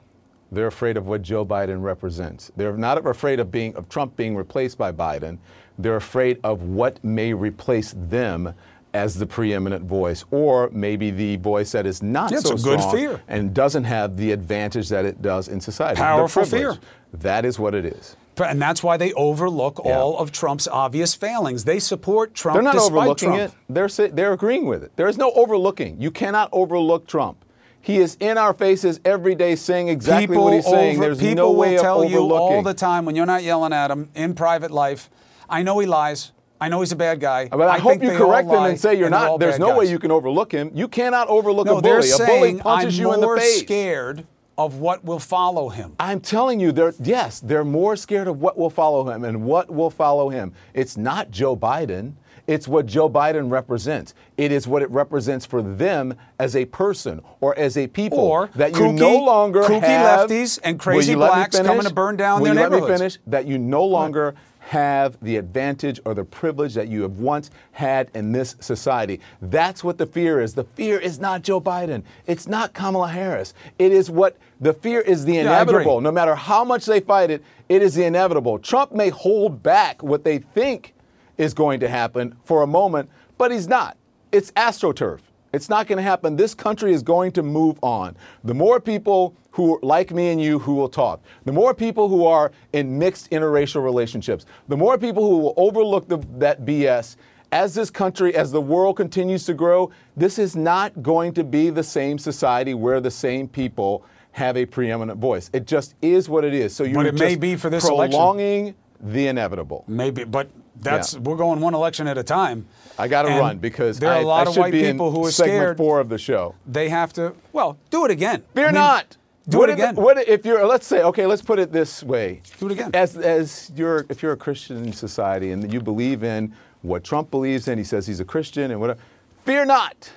[0.51, 2.51] They're afraid of what Joe Biden represents.
[2.55, 5.37] They're not afraid of being of Trump being replaced by Biden.
[5.77, 8.53] They're afraid of what may replace them
[8.93, 13.21] as the preeminent voice, or maybe the voice that is not Yeah, so strong fear.
[13.27, 15.97] and doesn't have the advantage that it does in society.
[15.97, 16.77] Powerful fear.
[17.13, 18.15] That is what it is.
[18.41, 19.97] And that's why they overlook Yeah.
[19.99, 21.65] all of Trump's obvious failings.
[21.65, 23.41] They support Trump They're not overlooking Trump.
[23.53, 23.73] it.
[23.73, 24.91] They're they're agreeing with it.
[24.95, 25.99] There is no overlooking.
[25.99, 27.43] You cannot overlook Trump.
[27.85, 30.95] He is in our faces every day saying exactly people what he's saying.
[30.97, 33.43] over- There's people no way will of tell you all the time when you're not
[33.43, 35.07] yelling at him in private life.
[35.47, 36.31] I know he lies.
[36.59, 37.47] I know he's a bad guy.
[37.47, 39.39] but I, hope think you correct them lie, and say you're they're not.
[39.39, 40.71] There's no way you can overlook him.
[40.73, 42.09] You cannot overlook No, a bully.
[42.09, 43.59] A bully saying punches I'm you in the more face.
[43.59, 44.25] scared
[44.57, 45.93] of what will follow him.
[45.99, 49.69] I'm telling you, they're yes, they're more scared of what will follow him and what
[49.69, 50.53] will follow him.
[50.73, 52.13] It's not Joe Biden.
[52.47, 54.13] It's what Joe Biden represents.
[54.37, 58.19] It is what it represents for them as a person or as a people.
[58.19, 62.17] Or that you kooky- no longer kooky have lefties and crazy blacks coming to burn
[62.17, 62.99] down their you let me neighborhoods?
[62.99, 63.17] finish?
[63.27, 64.35] That you no longer
[64.69, 69.19] have the advantage or the privilege that you have once had in this society.
[69.39, 70.55] That's what the fear is.
[70.55, 72.01] The fear is not Joe Biden.
[72.25, 73.53] It's not Kamala Harris.
[73.77, 76.01] It is what the fear is the inevitable.
[76.01, 78.57] no matter how much they fight it, it is the inevitable.
[78.57, 80.94] Trump may hold back what they think
[81.37, 83.97] is going to happen for a moment, but he's not.
[84.31, 85.19] It's astroturf.
[85.53, 86.35] It's not going to happen.
[86.35, 88.17] This country is going to move on.
[88.43, 92.25] The more people who like me and you who will talk, the more people who
[92.25, 97.15] are in mixed interracial relationships, the more people who will overlook the, that BS.
[97.51, 101.69] As this country, as the world continues to grow, this is not going to be
[101.69, 105.49] the same society where the same people have a preeminent voice.
[105.53, 106.75] It just is what it is.
[106.75, 108.11] So you're But it may just be for this election.
[108.11, 109.85] prolonging the inevitable.
[109.87, 110.49] Maybe, but
[110.81, 111.19] that's Yeah.
[111.21, 112.65] we're going one election at a time.
[112.97, 115.25] I got to run because there are I, a lot I of white people who
[115.25, 115.77] are segment scared.
[115.77, 116.55] four of the show.
[116.65, 117.33] They have to.
[117.51, 118.43] Well, do it again.
[118.53, 119.17] Fear I mean, not.
[119.49, 119.95] Do what it again.
[119.95, 120.65] what if you're?
[120.65, 122.41] Let's say, okay, let's put it this way.
[122.59, 122.91] Do it again.
[122.93, 127.67] As as you're, if you're a Christian society and you believe in what Trump believes
[127.67, 128.99] in, he says he's a Christian and whatever.
[129.43, 130.11] Fear not.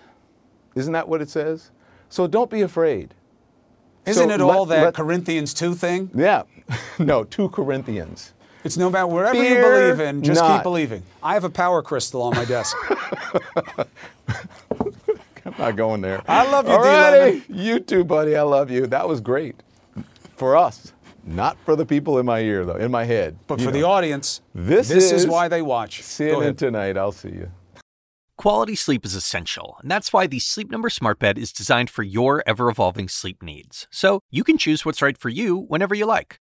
[0.75, 1.71] Isn't that what it says?
[2.09, 3.13] So don't be afraid.
[4.07, 6.11] Isn't So it all let- that let- Corinthians two thing?
[6.15, 6.45] Yeah.
[6.99, 8.33] no, two Corinthians.
[8.65, 9.63] It's no matter wherever Fear you
[9.97, 10.57] believe in, just not.
[10.57, 11.03] keep believing.
[11.23, 12.77] I have a power crystal on my desk.
[15.45, 16.23] I'm not going there.
[16.29, 16.89] I love you, All D.
[16.89, 17.19] righty.
[17.49, 17.65] Lemon.
[17.65, 18.37] You too, buddy.
[18.37, 18.87] I love you.
[18.87, 19.57] That was great
[20.37, 20.93] for us.
[21.25, 23.39] Not for the people in my ear, though, in my head.
[23.47, 25.99] But You for the audience, This this is is why they watch.
[25.99, 26.97] Go CNN tonight.
[26.97, 27.51] I'll see you.
[28.37, 32.05] Quality sleep is essential, and that's why the Sleep Number Smart Bed is designed for
[32.05, 33.89] your ever evolving sleep needs.
[33.91, 36.39] So you can choose what's right for you whenever you like.